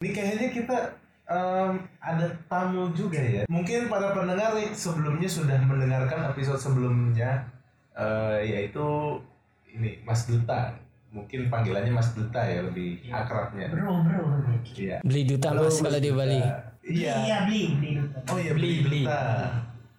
Ini 0.00 0.16
kayaknya 0.16 0.48
kita 0.48 0.76
em, 1.28 1.76
ada 2.00 2.24
tamu 2.48 2.88
juga 2.96 3.20
ya. 3.20 3.44
Mungkin 3.52 3.92
para 3.92 4.16
pendengar 4.16 4.56
nih 4.56 4.72
sebelumnya 4.72 5.28
sudah 5.28 5.60
mendengarkan 5.60 6.24
episode 6.32 6.56
sebelumnya, 6.56 7.44
eh, 7.92 8.48
yaitu 8.48 8.80
ini 9.68 10.00
Mas 10.00 10.24
Duta. 10.24 10.72
Mungkin 11.12 11.52
panggilannya 11.52 11.92
Mas 11.92 12.16
Duta 12.16 12.40
ya 12.40 12.64
lebih 12.64 13.12
akrabnya. 13.12 13.68
Bro, 13.68 14.00
bro. 14.08 14.24
Iya. 14.72 15.04
Beli 15.04 15.28
duta 15.28 15.52
Halo, 15.52 15.68
mas 15.68 15.76
kalau 15.84 16.00
di 16.00 16.08
Duta. 16.08 16.16
Bali. 16.16 16.40
Iya. 16.80 17.14
Iya, 17.20 17.36
beli, 17.44 17.62
beli 17.76 17.90
dulu. 18.00 18.08
Oh 18.24 18.38
iya 18.40 18.52
Beli, 18.56 18.70
beli, 18.72 18.76
beli. 18.88 19.00
Duta. 19.04 19.22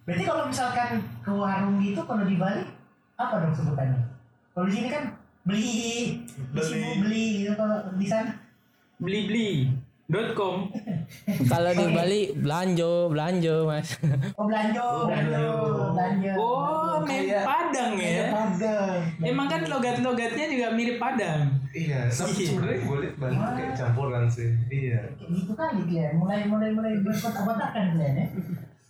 Berarti 0.02 0.24
kalau 0.26 0.44
misalkan 0.50 0.90
ke 1.22 1.30
warung 1.30 1.78
gitu 1.78 2.02
kalau 2.02 2.26
di 2.26 2.34
Bali 2.42 2.66
apa 3.22 3.34
dong 3.38 3.54
sebutannya? 3.54 4.02
Kalau 4.50 4.66
di 4.66 4.74
sini 4.74 4.88
kan 4.90 5.14
beli, 5.46 5.70
Beli. 6.50 6.66
sini 6.66 6.88
beli 6.98 7.24
gitu 7.46 7.54
kalau 7.54 7.86
di 7.94 8.06
sana. 8.10 8.34
blibli.com 10.12 10.68
Kalau 11.44 11.70
di 11.70 11.86
Bali 11.88 12.20
belanjo, 12.34 13.08
belanjo 13.08 13.64
mas. 13.64 13.96
Oh 14.34 14.44
belanja, 14.44 14.80
belanja, 15.02 15.40
belanja. 15.88 16.32
oh 16.36 17.00
mirip 17.02 17.32
Kayak- 17.32 17.44
Padang 17.44 17.92
ya 17.96 18.24
Padang. 18.28 18.96
emang 19.22 19.48
kan 19.48 19.60
logat-logatnya 19.66 20.46
juga 20.46 20.68
mirip 20.70 20.96
Padang 20.96 21.48
Iya, 21.72 22.04
tapi 22.06 22.36
Iya. 22.36 22.46
sebenarnya 22.46 22.78
gue 22.82 22.96
liat 22.98 23.16
banyak 23.16 23.48
kayak 23.56 23.72
campuran 23.72 24.24
sih. 24.28 24.52
Iya. 24.68 25.00
Kayak 25.16 25.30
gitu 25.32 25.52
kali 25.54 25.80
Glenn. 25.86 26.12
Mulai 26.14 26.44
mulai 26.44 26.68
mulai 26.70 26.92
berkotak-kotakan 27.00 27.96
Glenn 27.96 28.14
ya. 28.14 28.26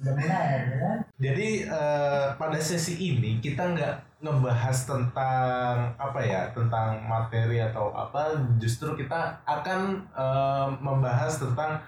Udah 0.03 0.13
mulai 0.13 0.47
ya 0.51 0.77
kan? 0.81 0.99
Jadi 1.17 1.49
eh, 1.63 2.25
pada 2.35 2.59
sesi 2.59 2.95
ini 2.99 3.39
kita 3.39 3.63
nggak 3.71 4.12
ngebahas 4.23 4.79
tentang 4.87 5.91
apa 5.99 6.21
ya, 6.23 6.47
tentang 6.55 7.03
materi 7.03 7.59
atau 7.59 7.91
apa. 7.91 8.39
Justru 8.63 8.95
kita 8.95 9.43
akan 9.43 10.07
eh, 10.15 10.69
membahas 10.79 11.43
tentang, 11.43 11.83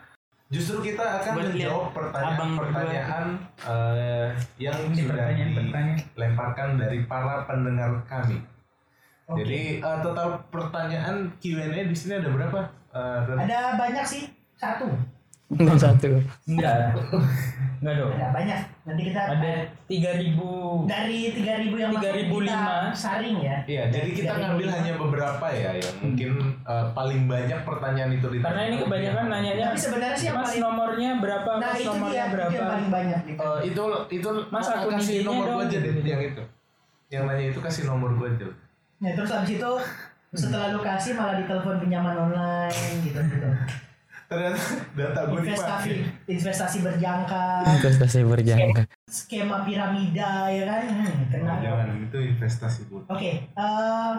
justru 0.50 0.82
kita 0.82 1.22
akan 1.22 1.32
Buat 1.38 1.46
menjawab 1.54 1.86
pertanyaan-pertanyaan 1.94 3.26
eh, 3.62 4.28
yang 4.58 4.78
Ini 4.90 4.94
sudah 4.98 5.06
pertanyaan-pertanyaan. 5.14 5.96
dilemparkan 6.18 6.68
dari 6.76 6.98
para 7.06 7.46
pendengar 7.46 8.02
kami. 8.10 8.42
Oke. 9.30 9.46
Jadi 9.46 9.60
eh, 9.78 9.98
total 10.02 10.42
pertanyaan 10.50 11.30
Q&A 11.38 11.86
di 11.86 11.96
sini 11.96 12.18
ada 12.18 12.28
berapa? 12.34 12.60
Ren? 12.94 13.46
Ada 13.46 13.78
banyak 13.78 14.06
sih. 14.06 14.26
Satu. 14.58 15.13
Enam 15.54 15.76
satu. 15.76 16.08
enggak 16.44 16.90
enggak 17.78 17.94
dong 17.94 18.10
Ada 18.10 18.28
banyak. 18.30 18.58
Nanti 18.84 19.02
kita 19.04 19.20
ada 19.24 19.52
3000 19.86 20.84
dari 20.84 21.18
3000 21.32 21.72
yang 21.74 21.90
masuk 21.90 22.04
3005. 22.04 22.44
kita 22.44 22.64
saring 22.92 23.36
ya. 23.38 23.56
Iya, 23.64 23.82
jadi 23.88 24.08
kita 24.10 24.28
Dari- 24.28 24.40
ngambil 24.42 24.68
hanya 24.70 24.92
beberapa 24.94 25.46
ya 25.48 25.70
yang 25.74 25.94
mungkin 25.98 26.30
eh, 26.60 26.86
paling 26.90 27.20
banyak 27.24 27.60
pertanyaan 27.62 28.10
itu 28.12 28.26
ditanya. 28.26 28.46
karena 28.46 28.62
ini 28.64 28.76
kebanyakan 28.78 29.24
nanyanya 29.26 29.64
Tapi 29.66 29.78
sebenarnya 29.78 30.14
sih 30.14 30.26
yang 30.26 30.36
mas 30.36 30.44
paling 30.46 30.62
nomornya 30.62 31.10
berapa 31.16 31.50
Nah 31.50 31.60
mas 31.62 31.76
itu 31.76 31.88
nomornya 31.88 32.12
dia 32.12 32.24
itu 32.24 32.34
berapa 32.34 32.52
yang 32.52 32.68
paling 32.68 32.90
banyak 32.90 33.20
gitu. 33.24 33.38
Eh, 33.40 33.58
itu 33.64 33.84
itu 34.12 34.28
Mas, 34.48 34.66
akun 34.66 34.92
kasih 34.92 35.16
nomor 35.22 35.44
dong, 35.44 35.56
gua 35.56 35.64
aja 35.64 35.78
deh 35.78 35.92
yang 36.02 36.22
itu. 36.22 36.42
Yang 37.08 37.22
nanya 37.24 37.44
itu 37.48 37.60
kasih 37.60 37.82
nomor 37.84 38.10
gua 38.14 38.28
aja. 38.28 38.48
Nah 38.96 39.10
terus 39.12 39.30
habis 39.30 39.52
itu 39.52 39.70
setelah 40.34 40.72
lu 40.72 40.80
kasih 40.80 41.14
malah 41.14 41.36
ditelepon 41.36 41.78
pinjaman 41.78 42.16
online 42.18 42.74
gitu 43.00 43.20
gitu. 43.22 43.48
Ternyata 44.34 44.58
data 44.98 45.20
gua 45.24 45.38
Investasi 45.38 45.88
dipakai. 45.88 46.26
investasi 46.26 46.78
berjangka, 46.80 47.44
Investasi 47.72 48.18
berjangka. 48.22 48.82
skema 49.06 49.62
piramida 49.62 50.48
ya 50.48 50.64
kan. 50.64 50.82
Hmm, 50.84 51.18
kena. 51.28 51.54
Jangan 51.60 51.88
itu 52.00 52.18
investasi 52.28 52.80
gua. 52.86 53.02
Oke, 53.08 53.46
eh, 53.46 54.12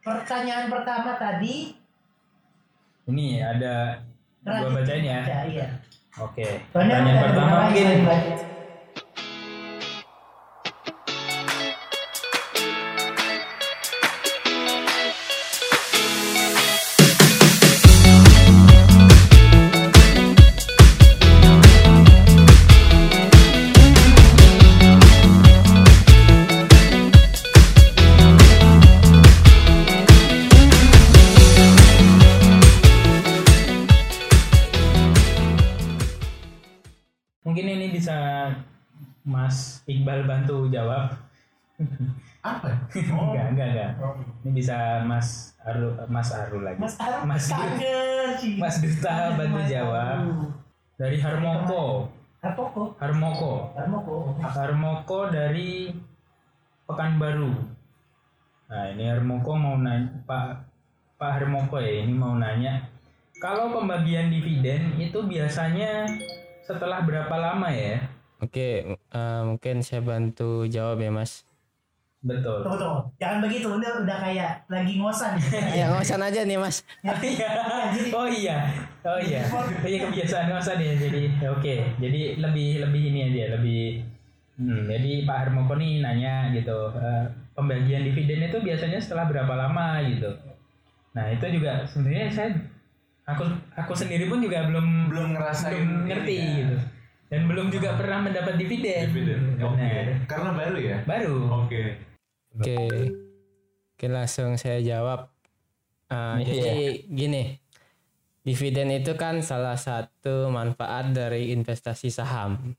pertanyaan 0.00 0.66
pertama 0.68 1.14
tadi 1.14 1.74
ini 3.06 3.38
ada 3.38 4.02
gua 4.40 4.66
Radit. 4.66 4.74
bacain 4.76 5.04
ya 5.04 5.20
Ya, 5.22 5.40
iya. 5.46 5.66
oke 6.14 6.44
Soalnya 6.68 6.96
pertanyaan 6.98 7.24
pertama 7.24 7.54
mungkin 7.64 7.86
Mas 39.28 39.84
Iqbal 39.84 40.24
bantu 40.24 40.72
jawab 40.72 41.12
Apa? 42.40 42.70
Oh. 43.12 43.30
enggak 43.36 43.52
enggak 43.52 43.68
enggak 43.76 43.90
ini 44.42 44.50
bisa 44.56 45.04
Mas 45.04 45.52
Aru 45.62 45.92
Mas 46.08 46.32
Aru 46.32 46.64
lagi 46.64 46.80
Mas 46.80 46.96
Arab 46.96 47.28
Mas 47.28 47.44
sih. 48.40 48.56
Mas 48.56 48.80
Duta 48.80 49.36
bantu 49.36 49.60
Mas 49.60 49.68
jawab 49.68 50.16
Aru. 50.24 50.48
dari 50.96 51.20
Harmoko 51.20 52.08
Harmoko. 52.38 52.82
Harmoko 52.96 53.52
Harmoko. 53.76 54.16
Harmoko 54.40 55.18
dari 55.28 55.92
Pekanbaru 56.88 57.52
nah 58.68 58.84
ini 58.88 59.04
Harmoko 59.06 59.52
mau 59.52 59.76
nanya 59.76 60.08
Pak 60.24 60.46
Pak 61.16 61.30
Harmoko 61.36 61.76
ya 61.78 62.02
ini 62.02 62.12
mau 62.12 62.32
nanya 62.34 62.84
kalau 63.38 63.70
pembagian 63.70 64.32
dividen 64.32 64.96
itu 64.98 65.20
biasanya 65.22 66.08
setelah 66.64 67.00
berapa 67.00 67.32
lama 67.32 67.68
ya 67.70 68.02
Oke, 68.38 68.68
eh, 68.94 69.40
mungkin 69.42 69.82
saya 69.82 70.00
bantu 70.00 70.64
jawab 70.66 71.02
ya 71.02 71.10
mas. 71.10 71.42
betul 72.18 72.66
Tunggu 72.66 72.78
tunggu. 72.82 73.00
Jangan 73.22 73.38
begitu. 73.46 73.66
Udah 73.70 74.02
udah 74.02 74.16
kayak 74.18 74.66
lagi 74.66 74.98
ngosan. 74.98 75.38
Ya 75.78 75.86
ngosan 75.90 76.18
aja 76.18 76.42
nih 76.42 76.58
mas. 76.58 76.82
Iya. 77.02 77.50
oh 78.14 78.26
iya 78.28 78.56
oh 79.06 79.18
iya 79.22 79.40
iya 79.86 79.98
kebiasaan 80.04 80.50
ngosan 80.52 80.78
ya 80.82 80.92
jadi 80.98 81.22
oke 81.48 81.74
jadi 82.02 82.20
lebih 82.36 82.84
lebih 82.84 83.02
ini 83.14 83.20
aja 83.32 83.56
lebih 83.56 84.02
hmm, 84.60 84.84
jadi 84.90 85.10
Pak 85.24 85.36
Harmoko 85.46 85.74
nih 85.78 86.02
nanya 86.04 86.52
gitu 86.52 86.92
eh, 86.98 87.24
pembagian 87.56 88.04
dividen 88.04 88.44
itu 88.50 88.58
biasanya 88.60 88.98
setelah 89.00 89.24
berapa 89.30 89.54
lama 89.54 90.02
gitu 90.04 90.28
nah 91.16 91.24
itu 91.32 91.46
juga 91.48 91.86
sebenarnya 91.88 92.28
saya 92.28 92.50
aku 93.24 93.44
aku 93.72 93.92
sendiri 93.96 94.28
pun 94.28 94.42
juga 94.44 94.68
belum 94.68 95.08
Belum 95.08 95.28
ngerasain 95.32 95.72
belum 95.72 96.04
ngerti 96.10 96.36
ya. 96.36 96.50
gitu 96.60 96.76
dan 97.28 97.44
belum 97.44 97.68
juga 97.68 97.92
pernah 97.94 98.24
mendapat 98.24 98.56
dividen 98.56 99.08
Dividen. 99.08 99.40
Oke. 99.60 99.76
Benar. 99.76 100.06
Karena 100.24 100.50
baru 100.52 100.76
ya? 100.76 100.96
baru 101.04 101.36
Oke. 101.64 101.82
Oke, 102.56 102.76
oke 103.94 104.06
langsung 104.08 104.56
saya 104.56 104.80
jawab. 104.80 105.28
Ah, 106.08 106.40
Iya. 106.40 106.48
Jadi 106.48 106.86
gini, 107.06 107.42
dividen 108.40 108.88
itu 108.90 109.12
kan 109.14 109.44
salah 109.44 109.76
satu 109.76 110.48
manfaat 110.48 111.12
dari 111.12 111.52
investasi 111.52 112.08
saham. 112.08 112.72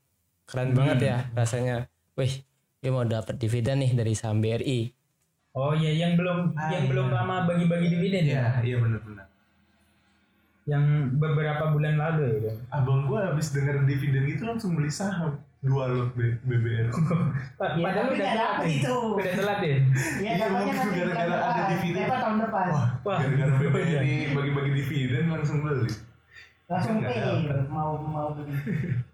Keren 0.44 0.74
banget 0.74 0.98
ya 1.00 1.16
rasanya. 1.32 1.86
Wih, 2.18 2.42
dia 2.76 2.90
mau 2.90 3.06
dapat 3.06 3.38
dividen 3.38 3.78
nih 3.80 3.94
dari 3.94 4.12
saham 4.12 4.42
BRI. 4.42 4.90
oh 5.50 5.74
iya 5.74 6.06
yang 6.06 6.14
belum 6.14 6.54
Ah, 6.54 6.70
yang 6.70 6.86
iya. 6.86 6.90
belum 6.90 7.08
lama 7.10 7.42
bagi-bagi 7.42 7.90
dividen 7.90 8.22
ya 8.22 8.58
Iya, 8.58 8.66
iya 8.66 8.76
benar-benar. 8.78 9.26
Yang 10.70 10.84
beberapa 11.12 11.66
bulan 11.68 11.98
lalu 11.98 12.46
ya 12.46 12.54
Abang 12.70 13.04
gua 13.04 13.26
habis 13.28 13.50
denger 13.50 13.82
dividen 13.82 14.22
gitu 14.24 14.46
langsung 14.46 14.72
beli 14.72 14.86
saham 14.86 15.34
dua 15.60 15.90
lot 15.90 16.14
B- 16.14 16.40
BBR. 16.40 16.88
Pa- 17.58 17.76
Ya, 17.76 17.84
Padahal 17.84 18.08
udah 18.08 18.28
telat 18.32 18.58
itu. 18.64 18.96
Udah 19.12 19.34
telat. 19.34 19.58
Ya 19.60 19.76
Iya, 20.16 20.46
nanti 20.48 20.72
gara-gara 20.72 21.20
ada 21.20 21.36
depan. 21.36 21.68
dividen. 21.68 22.00
Apa 22.02 22.16
tahun 22.16 22.36
depan? 22.40 22.66
Wah, 22.72 22.88
gara-gara 23.20 23.54
BBRI 23.60 24.14
bagi-bagi 24.32 24.72
dividen 24.74 25.24
langsung 25.28 25.60
beli. 25.60 25.92
Langsung 26.64 27.04
pay 27.04 27.12
dapet. 27.12 27.68
mau 27.68 27.92
mau 27.98 28.32
beli. 28.32 28.56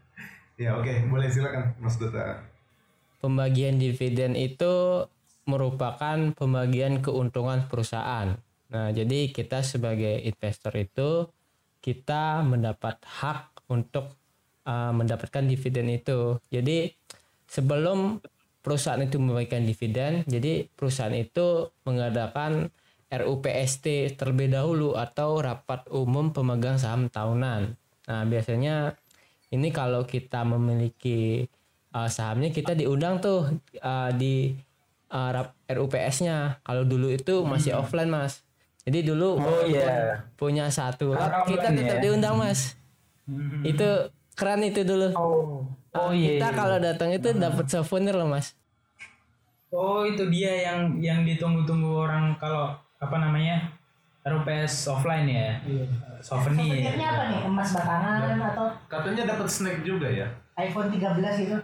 Ya 0.56 0.72
oke, 0.72 0.88
boleh 1.04 1.26
silakan 1.26 1.74
Mas 1.76 1.98
Duta. 1.98 2.46
Pembagian 3.18 3.76
dividen 3.76 4.32
itu 4.32 5.04
merupakan 5.44 6.16
pembagian 6.30 7.00
keuntungan 7.00 7.66
perusahaan. 7.66 8.38
Nah, 8.66 8.88
jadi 8.88 9.28
kita 9.28 9.60
sebagai 9.60 10.16
investor 10.20 10.72
itu 10.74 11.26
kita 11.86 12.42
mendapat 12.42 12.98
hak 13.06 13.70
untuk 13.70 14.10
uh, 14.66 14.90
mendapatkan 14.90 15.46
dividen 15.46 15.86
itu. 15.94 16.42
Jadi 16.50 16.90
sebelum 17.46 18.18
perusahaan 18.58 18.98
itu 18.98 19.22
membagikan 19.22 19.62
dividen, 19.62 20.26
jadi 20.26 20.66
perusahaan 20.74 21.14
itu 21.14 21.70
mengadakan 21.86 22.74
RUPST 23.06 24.18
terlebih 24.18 24.50
dahulu 24.50 24.98
atau 24.98 25.38
rapat 25.38 25.86
umum 25.94 26.34
pemegang 26.34 26.74
saham 26.74 27.06
tahunan. 27.06 27.78
Nah, 28.10 28.22
biasanya 28.26 28.98
ini 29.54 29.70
kalau 29.70 30.02
kita 30.02 30.42
memiliki 30.42 31.46
uh, 31.94 32.10
sahamnya 32.10 32.50
kita 32.50 32.74
diundang 32.74 33.22
tuh 33.22 33.62
uh, 33.78 34.10
di 34.10 34.58
uh, 35.14 35.30
rap- 35.30 35.58
RUPS-nya. 35.70 36.58
Kalau 36.66 36.82
dulu 36.82 37.14
itu 37.14 37.46
masih 37.46 37.78
offline, 37.78 38.10
Mas. 38.10 38.45
Jadi 38.86 39.02
dulu 39.02 39.34
Oh, 39.42 39.66
iya. 39.66 40.14
punya 40.38 40.70
satu 40.70 41.10
Angka 41.10 41.42
kita 41.50 41.74
tetap 41.74 41.98
ya. 41.98 42.02
diundang 42.06 42.38
mas. 42.38 42.78
Itu 43.66 44.06
keren 44.38 44.62
itu 44.62 44.86
dulu. 44.86 45.10
Oh. 45.18 45.66
Oh 45.90 46.10
iya. 46.14 46.38
Kita 46.38 46.48
iya. 46.48 46.56
kalau 46.56 46.76
datang 46.78 47.10
itu 47.10 47.28
dapat 47.34 47.66
souvenir 47.66 48.14
loh 48.14 48.30
mas. 48.30 48.54
Oh 49.74 50.06
itu 50.06 50.22
dia 50.30 50.70
yang 50.70 51.02
yang 51.02 51.26
ditunggu-tunggu 51.26 52.06
orang 52.06 52.38
kalau 52.38 52.70
apa 53.02 53.16
namanya 53.18 53.74
RUPS 54.22 54.86
offline 54.88 55.26
ya. 55.26 55.58
Souvenir. 56.22 56.70
Souvenirnya 56.86 57.08
apa 57.10 57.24
nih? 57.26 57.40
Emas 57.46 57.70
batangan 57.74 58.38
atau 58.54 58.66
Katanya 58.86 59.22
dapat 59.34 59.46
snack 59.50 59.82
juga 59.82 60.06
ya. 60.06 60.26
iPhone 60.54 60.88
13 60.88 61.42
gitu? 61.42 61.58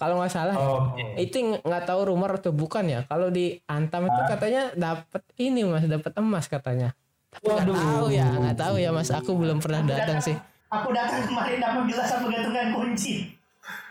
Kalau 0.00 0.16
nggak 0.16 0.32
salah, 0.32 0.56
Oh, 0.56 0.96
itu 1.14 1.36
ng- 1.36 1.60
nggak 1.60 1.84
tahu 1.84 2.08
rumor 2.08 2.40
atau 2.40 2.56
bukan 2.56 2.88
ya. 2.88 3.04
Kalau 3.04 3.28
di 3.28 3.60
Antam 3.68 4.08
itu 4.08 4.20
katanya 4.24 4.72
dapat 4.72 5.20
ini 5.36 5.60
mas, 5.62 5.84
dapat 5.84 6.16
emas 6.16 6.48
katanya. 6.48 6.96
Tapi 7.28 7.44
nggak 7.46 7.68
tahu 7.68 8.06
ya, 8.08 8.24
nggak 8.24 8.56
tahu 8.56 8.74
ya 8.80 8.90
mas. 8.90 9.12
Aku 9.12 9.36
belum 9.36 9.60
pernah 9.60 9.84
datang 9.84 10.24
sih. 10.24 10.32
Aku 10.72 10.88
datang 10.90 11.28
kemarin 11.28 11.60
dapat 11.60 11.84
gelasan 11.84 12.24
bergantungan 12.24 12.68
kunci. 12.72 13.36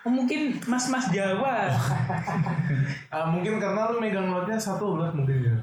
Oh, 0.01 0.09
mungkin 0.09 0.57
mas-mas 0.65 1.13
Jawa. 1.13 1.69
Ah, 3.13 3.25
mungkin 3.25 3.57
karena 3.57 3.89
lu 3.89 3.97
megang 3.97 4.29
lotnya 4.29 4.57
satu 4.57 4.97
belas 4.97 5.13
mungkin 5.13 5.45
ya. 5.45 5.57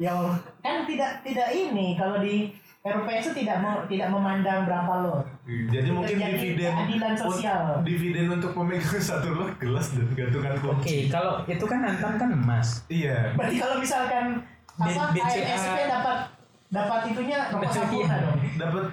Ya 0.00 0.12
kan 0.60 0.88
tidak 0.88 1.20
tidak 1.20 1.48
ini 1.50 1.92
kalau 1.92 2.20
di 2.20 2.52
RPS 2.80 3.28
itu 3.28 3.44
tidak 3.44 3.60
mau 3.60 3.84
tidak 3.84 4.08
memandang 4.08 4.64
berapa 4.64 4.92
lo. 5.04 5.20
Jadi 5.44 5.88
mungkin 5.92 6.16
Terjadi 6.16 6.32
dividen 6.32 6.72
keadilan 6.72 7.12
sosial. 7.12 7.62
dividen 7.84 8.26
untuk 8.32 8.56
pemegang 8.56 9.04
satu 9.12 9.36
lot 9.36 9.52
gelas 9.60 9.92
dan 9.92 10.08
gantungan 10.16 10.56
Oke, 10.56 10.64
kunci. 10.64 11.12
kalau 11.12 11.44
itu 11.44 11.64
kan 11.68 11.80
Antam 11.84 12.16
kan 12.16 12.30
emas. 12.32 12.88
Iya. 12.88 13.36
Berarti 13.36 13.56
kalau 13.60 13.76
misalkan 13.76 14.40
apa. 14.80 15.12
ASP 15.12 15.76
dapat 15.92 16.18
dapat 16.72 17.00
itunya 17.12 17.38
nomor 17.52 17.68
Betul, 17.68 17.76
sempurna 17.84 18.16
iya. 18.16 18.24
dong. 18.24 18.38
Dapat 18.56 18.84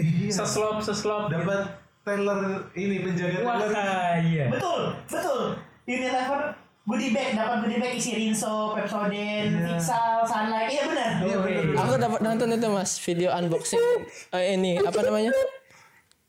iya. 0.00 0.30
Seslop, 0.32 0.76
seslop. 0.80 1.22
Dapat 1.28 1.62
teller 2.08 2.40
ini 2.72 3.04
penjaga 3.04 3.38
teller. 3.44 3.68
Wah, 3.68 4.16
iya. 4.16 4.48
Betul, 4.48 4.96
betul. 5.12 5.40
Unilever 5.84 6.56
goodie 6.86 7.10
bag 7.10 7.34
dapat 7.34 7.56
goodie 7.66 7.82
bag 7.82 7.98
isi 7.98 8.14
Rinso, 8.14 8.78
Pepsodent. 8.78 9.50
Fixal, 9.66 10.22
Sunlight. 10.22 10.70
Iya 10.70 10.82
benar. 10.86 11.10
Iya 11.18 11.36
benar. 11.42 11.64
Aku 11.82 11.92
dapat 11.98 12.20
nonton 12.22 12.48
itu 12.54 12.68
mas, 12.70 12.90
video 13.02 13.28
unboxing 13.34 13.82
eh, 14.30 14.54
ini 14.54 14.78
apa 14.78 15.02
namanya? 15.02 15.34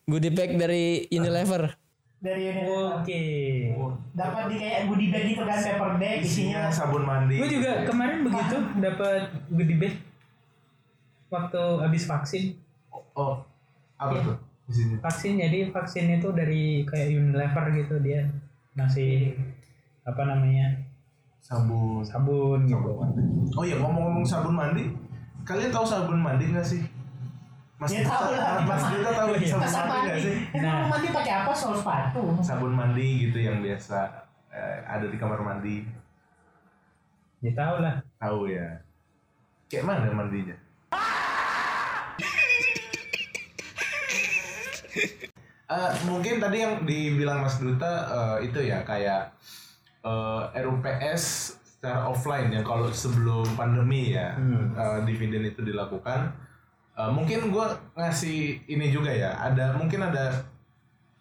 Goodie 0.10 0.34
bag 0.34 0.58
dari 0.58 1.06
Unilever. 1.14 1.78
Dari 2.18 2.42
Unilever. 2.50 3.06
Oke. 3.06 3.22
Dapat 4.18 4.44
di 4.50 4.56
kayak 4.58 4.82
goodie 4.90 5.10
bag 5.14 5.24
gitu 5.30 5.44
kan 5.46 5.60
paper 5.62 5.92
bag 6.02 6.20
Isinya 6.26 6.26
isinya. 6.26 6.74
sabun 6.74 7.04
mandi. 7.06 7.38
Gue 7.38 7.50
juga 7.54 7.86
kemarin 7.86 8.26
begitu 8.26 8.58
dapat 8.82 9.30
goodie 9.54 9.78
bag 9.78 9.94
waktu 11.30 11.64
habis 11.86 12.04
vaksin. 12.10 12.58
Oh, 13.14 13.46
apa 14.02 14.26
tuh? 14.26 14.38
Isinya. 14.66 14.98
Vaksin 15.06 15.38
jadi 15.38 15.70
vaksin 15.70 16.18
itu 16.18 16.34
dari 16.34 16.82
kayak 16.90 17.14
Unilever 17.14 17.66
gitu 17.78 18.02
dia 18.02 18.26
ngasih 18.74 19.38
apa 20.08 20.22
namanya 20.24 20.68
Sabun. 21.44 22.04
sabun 22.04 22.64
gitu. 22.64 22.92
Oh 23.56 23.64
iya 23.64 23.80
ngomong-ngomong 23.80 24.24
sabun 24.24 24.52
mandi, 24.52 24.84
kalian 25.44 25.72
tahu 25.72 25.88
sabun 25.88 26.20
mandi 26.20 26.52
nggak 26.52 26.64
sih? 26.64 26.84
Mas 27.78 27.94
Ya, 27.94 28.04
tahu 28.04 28.36
lah. 28.36 28.66
Mas 28.66 28.84
Dita 28.90 29.10
tahu 29.14 29.30
Iya. 29.38 29.56
sabun 29.56 29.88
mandi 29.88 30.08
nggak 30.08 30.20
sih? 30.20 30.36
Nah. 30.60 30.88
mandi 30.92 31.08
pakai 31.08 31.34
apa? 31.40 31.52
Sol 31.56 31.76
sepatu. 31.76 32.24
Sabun 32.44 32.74
mandi 32.76 33.28
gitu 33.28 33.40
yang 33.40 33.64
biasa 33.64 34.12
eh, 34.52 34.78
ada 34.84 35.08
di 35.08 35.16
kamar 35.16 35.40
mandi. 35.40 35.88
Ya 37.40 37.52
tahu 37.54 37.76
lah. 37.80 37.96
Tahu 38.18 38.40
ya. 38.50 38.68
Kayak 39.68 39.86
mana 39.86 40.12
mandinya? 40.12 40.56
Eh, 45.68 45.92
mungkin 46.08 46.40
tadi 46.40 46.64
yang 46.64 46.88
dibilang 46.88 47.44
Mas 47.44 47.60
Duta 47.60 48.08
eh, 48.08 48.48
itu 48.48 48.56
ya 48.64 48.88
kayak 48.88 49.36
eh, 50.08 50.64
RUPS 50.64 51.24
secara 51.78 52.10
offline 52.10 52.50
ya 52.50 52.62
kalau 52.66 52.90
sebelum 52.90 53.46
pandemi 53.54 54.16
ya 54.16 54.34
Hmm. 54.34 54.74
eh, 54.74 55.00
dividen 55.06 55.44
itu 55.46 55.62
dilakukan. 55.62 56.32
Eh, 56.98 57.12
mungkin 57.14 57.54
gue 57.54 57.66
ngasih 57.94 58.66
ini 58.66 58.90
juga 58.90 59.12
ya 59.14 59.38
ada 59.38 59.78
mungkin 59.78 60.02
ada 60.02 60.34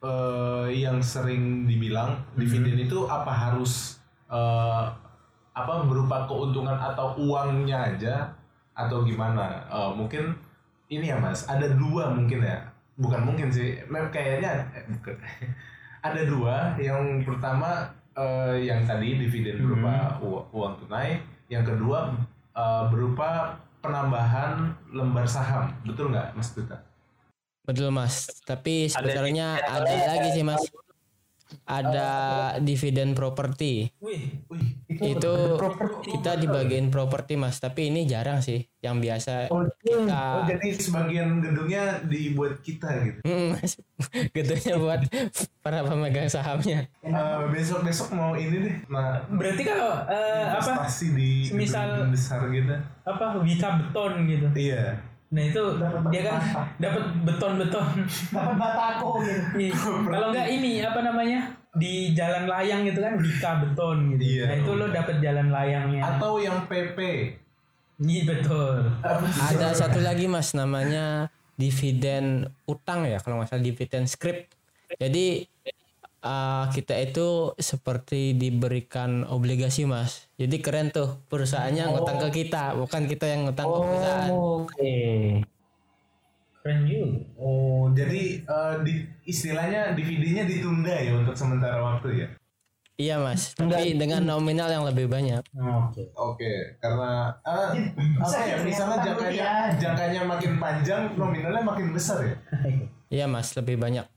eh, 0.02 0.66
yang 0.76 1.00
sering 1.02 1.66
dibilang 1.66 2.16
dividen 2.36 2.78
itu 2.80 3.04
apa 3.08 3.32
harus 3.32 3.98
eh, 4.30 4.84
apa 5.56 5.74
berupa 5.88 6.28
keuntungan 6.28 6.76
atau 6.76 7.16
uangnya 7.16 7.96
aja 7.96 8.16
atau 8.76 9.04
gimana. 9.04 9.64
Eh, 9.68 9.90
mungkin 9.96 10.36
ini 10.88 11.10
ya 11.10 11.16
mas 11.18 11.44
ada 11.48 11.66
dua 11.68 12.12
mungkin 12.12 12.44
ya. 12.44 12.60
Bukan 12.96 13.28
mungkin 13.28 13.52
sih 13.52 13.76
kayaknya 14.08 14.64
eh, 14.72 14.84
bukan. 14.88 15.16
Ada 16.06 16.22
dua. 16.22 16.78
Yang 16.78 17.26
pertama 17.26 17.90
eh, 18.16 18.56
yang 18.66 18.82
tadi 18.88 19.20
dividen 19.20 19.60
berupa 19.62 20.18
u- 20.24 20.46
uang 20.52 20.80
tunai 20.82 21.20
yang 21.52 21.62
kedua 21.62 22.16
eh, 22.56 22.84
berupa 22.90 23.60
penambahan 23.84 24.74
lembar 24.90 25.28
saham 25.28 25.70
betul 25.86 26.10
nggak 26.10 26.34
mas 26.34 26.50
Duta? 26.56 26.82
Betul 27.66 27.90
mas. 27.90 28.30
Tapi 28.46 28.86
sebenarnya 28.86 29.58
ada, 29.58 29.90
lagi 30.14 30.30
sih 30.30 30.46
mas. 30.46 30.62
Ada 31.66 32.10
dividen 32.58 33.14
properti. 33.14 33.90
Wih, 34.02 34.42
Wih, 34.50 34.66
Itu 34.86 35.58
kita 36.02 36.38
dibagiin 36.38 36.90
properti 36.90 37.38
mas. 37.38 37.58
Tapi 37.58 37.90
ini 37.90 38.06
jarang 38.06 38.42
sih. 38.42 38.66
Yang 38.82 38.96
biasa 39.02 39.32
kita 39.82 40.22
oh, 40.38 40.42
jadi 40.46 40.68
sebagian 40.78 41.42
gedungnya 41.42 42.02
dibuat 42.06 42.62
kita 42.62 42.90
gitu. 43.02 43.18
Mm, 43.26 43.58
mas. 43.58 43.78
Gedungnya 44.36 44.74
buat 44.78 45.00
para 45.64 45.82
pemegang 45.82 46.30
sahamnya. 46.30 46.86
besok 47.50 47.82
besok 47.82 48.14
mau 48.14 48.34
ini 48.38 48.62
deh, 48.62 48.76
nah 48.86 49.22
berarti 49.26 49.62
kalau 49.66 50.06
eh, 50.06 50.46
apa 50.54 50.86
di 50.86 51.46
Semisal- 51.46 51.98
gedung 51.98 52.12
besar 52.14 52.40
gitu. 52.50 52.74
apa 53.06 53.24
Vita 53.42 53.68
beton 53.78 54.12
gitu. 54.26 54.46
Iya. 54.54 55.15
Nah 55.26 55.42
itu 55.42 55.62
dia 56.14 56.22
kan 56.22 56.38
dapat 56.78 57.02
beton-beton. 57.26 57.86
Dapat 58.30 58.54
batako 58.54 59.10
gitu. 59.22 59.42
Iya. 59.66 59.74
Kalau 60.06 60.26
enggak 60.30 60.48
ini 60.52 60.72
apa 60.86 61.00
namanya 61.02 61.40
di 61.76 62.14
jalan 62.14 62.46
layang 62.46 62.86
gitu 62.86 63.00
kan 63.02 63.14
Vita 63.18 63.50
beton 63.64 63.98
gitu. 64.14 64.22
Iya. 64.22 64.44
Nah 64.46 64.56
itu 64.62 64.70
lo 64.78 64.86
dapat 64.92 65.16
jalan 65.18 65.48
layangnya. 65.50 66.02
Atau 66.14 66.38
yang 66.38 66.70
PP. 66.70 66.98
Iya 67.96 68.22
betul. 68.28 68.92
Ada 69.56 69.72
satu 69.74 69.98
lagi 70.04 70.28
mas 70.28 70.52
namanya 70.52 71.32
dividen 71.56 72.52
utang 72.68 73.08
ya 73.08 73.16
kalau 73.18 73.40
nggak 73.40 73.50
salah 73.50 73.64
dividen 73.64 74.04
script. 74.06 74.54
Jadi 75.00 75.48
eh, 76.26 76.64
kita 76.74 76.94
itu 76.98 77.54
seperti 77.54 78.34
diberikan 78.34 79.22
obligasi 79.30 79.86
mas. 79.86 80.26
Jadi 80.34 80.58
keren 80.58 80.90
tuh 80.90 81.22
perusahaannya 81.30 81.84
ngutang 81.94 82.18
ke 82.26 82.44
kita, 82.44 82.74
bukan 82.74 83.06
kita 83.06 83.30
yang 83.30 83.46
ngutang 83.46 83.70
ke 83.70 83.78
perusahaan. 83.78 84.30
Oke. 84.34 84.96
Keren 86.60 86.78
juga. 86.82 87.06
Oh, 87.38 87.86
jadi 87.94 88.42
eh, 88.42 88.74
di 88.82 88.94
istilahnya 89.30 89.94
dividennya 89.94 90.44
ditunda 90.50 90.94
ya 90.98 91.14
untuk 91.14 91.38
sementara 91.38 91.78
waktu 91.78 92.26
ya. 92.26 92.28
Iya 92.96 93.20
mas, 93.20 93.52
tapi 93.52 93.92
dengan 93.92 94.24
nominal 94.24 94.72
yang 94.72 94.88
lebih 94.88 95.04
banyak. 95.04 95.44
Oke. 95.52 96.08
Oke, 96.16 96.52
karena 96.80 97.28
ah, 97.44 97.76
Bisa 97.76 98.24
apa 98.24 98.40
ya? 98.40 98.56
gitu 98.56 98.56
ya, 98.56 98.64
Misalnya 98.64 98.98
jangkanya 99.04 99.50
jangkanya 99.76 100.20
makin 100.24 100.52
panjang, 100.56 101.02
nominalnya 101.12 101.60
makin 101.60 101.92
besar 101.92 102.24
ya. 102.24 102.36
Iya 103.12 103.28
mas, 103.28 103.52
lebih 103.52 103.76
banyak. 103.76 104.15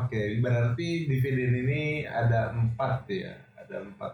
Oke, 0.00 0.22
berarti 0.38 0.88
dividen 1.04 1.52
ini 1.58 1.80
ada 2.02 2.50
empat 2.50 3.06
ya, 3.06 3.32
ada 3.54 3.80
empat. 3.80 4.12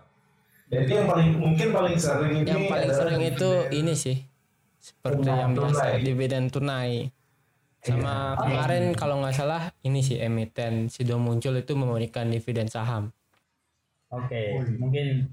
Jadi 0.67 0.91
yang 0.91 1.07
paling 1.07 1.31
mungkin 1.37 1.69
paling 1.71 1.97
sering 1.97 2.33
ini 2.37 2.47
Yang 2.47 2.63
paling 2.67 2.91
sering 2.91 3.21
itu 3.23 3.51
dividen- 3.51 3.79
ini 3.79 3.93
sih, 3.95 4.17
seperti 4.79 5.21
Tunai. 5.23 5.39
yang 5.39 5.51
biasa 5.53 5.71
Tunai. 5.85 6.01
dividen 6.01 6.45
tunai. 6.49 6.93
Sama 7.79 8.15
kemarin 8.35 8.85
kalau 8.93 9.21
nggak 9.21 9.37
salah 9.37 9.63
ini 9.81 10.01
sih 10.01 10.17
emiten 10.17 10.89
Sido 10.89 11.21
muncul 11.21 11.53
itu 11.55 11.73
memberikan 11.75 12.27
dividen 12.27 12.65
saham. 12.65 13.13
Oke. 14.09 14.57
Mungkin. 14.75 15.29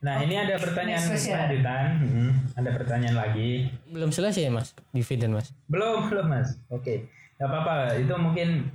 Nah 0.00 0.16
ini 0.18 0.32
ada 0.34 0.56
pertanyaan 0.56 0.96
lanjutan. 0.96 1.86
Hmm, 2.00 2.32
Ada 2.56 2.70
pertanyaan 2.72 3.16
lagi. 3.18 3.68
Belum 3.84 4.08
selesai 4.08 4.40
ya 4.40 4.50
mas, 4.50 4.72
dividen 4.88 5.36
mas. 5.36 5.52
Belum 5.66 6.08
belum 6.08 6.24
mas. 6.26 6.56
Oke. 6.68 7.04
Gak 7.36 7.44
apa-apa. 7.46 7.92
Itu 7.94 8.16
mungkin 8.16 8.72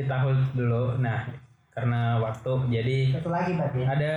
kita 0.00 0.14
hold 0.18 0.40
dulu. 0.52 0.96
Nah 0.96 1.28
karena 1.70 2.18
waktu 2.18 2.50
jadi 2.68 2.98
Satu 3.14 3.30
lagi 3.30 3.52
berarti. 3.54 3.80
ada 3.82 4.12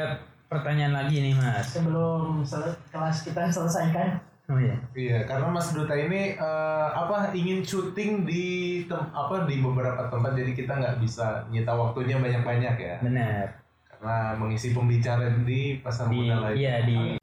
pertanyaan 0.48 0.94
lagi 0.96 1.18
nih 1.20 1.34
mas. 1.34 1.66
Sebelum 1.70 2.42
sel- 2.42 2.80
kelas 2.88 3.22
kita 3.22 3.48
selesaikan. 3.48 4.18
Oh 4.44 4.60
iya. 4.60 4.76
Iya, 4.92 5.24
karena 5.24 5.48
Mas 5.48 5.72
Duta 5.72 5.96
ini 5.96 6.36
eh, 6.36 6.88
apa 6.92 7.32
ingin 7.32 7.64
syuting 7.64 8.28
di 8.28 8.44
tem- 8.84 9.08
apa 9.10 9.48
di 9.48 9.64
beberapa 9.64 10.12
tempat, 10.12 10.36
jadi 10.36 10.52
kita 10.52 10.74
nggak 10.76 11.00
bisa 11.00 11.48
nyita 11.48 11.72
waktunya 11.72 12.20
banyak-banyak 12.20 12.76
ya, 12.76 12.96
Benar. 13.00 13.48
karena 13.88 14.36
mengisi 14.36 14.76
pembicaraan 14.76 15.48
di 15.48 15.80
pasar 15.80 16.12
Di 16.12 16.28
modal 16.28 16.52
lain. 16.52 16.56
iya 16.60 16.76
di 16.84 17.16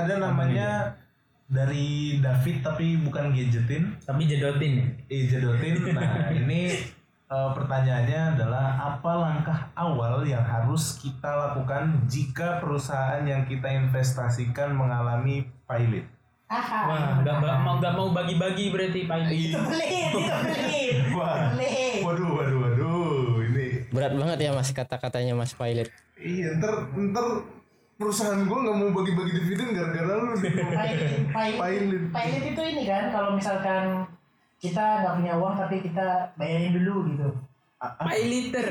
ada 0.00 0.14
namanya 0.18 0.96
dari 1.46 1.88
David 2.16 2.62
tapi 2.62 2.94
bukan 2.98 3.30
gadgetin, 3.30 3.98
Tapi 4.00 4.22
jedotin 4.24 4.72
ya. 4.76 4.86
eh 5.08 5.22
jedotin. 5.26 5.74
Nah 5.90 6.30
ini 6.30 6.70
eh, 7.26 7.50
pertanyaannya 7.52 8.20
adalah 8.34 8.66
apa 8.78 9.12
langkah 9.16 9.60
awal 9.72 10.22
yang 10.22 10.42
harus 10.42 10.94
kita 10.96 11.26
lakukan 11.28 12.06
jika 12.06 12.58
perusahaan 12.58 13.22
yang 13.22 13.42
kita 13.44 13.66
investasikan 13.68 14.72
mengalami 14.72 15.42
pilot? 15.64 16.06
Aha. 16.46 16.78
Wah, 16.84 17.02
nggak 17.20 17.36
ba- 17.36 17.58
mau 17.60 17.78
nggak 17.78 17.94
mau 17.94 18.10
bagi-bagi 18.10 18.70
berarti 18.70 19.06
Pak 19.06 19.18
ini. 19.24 19.50
Itu 19.50 19.58
pelit, 19.60 19.86
itu 20.10 20.18
pelit. 20.18 20.96
Wah, 21.14 21.54
Pelit. 21.54 22.02
waduh, 22.02 22.30
waduh, 22.32 22.58
waduh, 22.60 23.06
ini 23.44 23.86
Berat 23.88 24.14
banget 24.14 24.38
ya 24.40 24.50
mas 24.50 24.70
kata-katanya 24.70 25.34
mas 25.34 25.50
pilot. 25.52 25.86
iya 26.16 26.52
ntar 26.54 26.90
ntar 26.92 27.26
perusahaan 28.00 28.40
gue 28.40 28.58
nggak 28.58 28.76
mau 28.80 28.88
bagi-bagi 28.96 29.32
dividen 29.36 29.76
gara-gara 29.76 30.12
lu 30.16 30.32
nih. 30.34 30.52
Pilot, 30.56 30.72
pilot, 31.28 31.58
Pilot. 31.60 32.02
pilot 32.10 32.42
itu 32.48 32.62
ini 32.66 32.82
kan 32.88 33.12
kalau 33.12 33.36
misalkan 33.36 34.08
kita 34.56 34.80
nggak 35.04 35.14
punya 35.20 35.32
uang 35.36 35.54
tapi 35.54 35.76
kita 35.80 36.06
bayarin 36.34 36.72
dulu 36.72 37.12
gitu. 37.12 37.28
Pay 37.80 38.22
liter. 38.24 38.66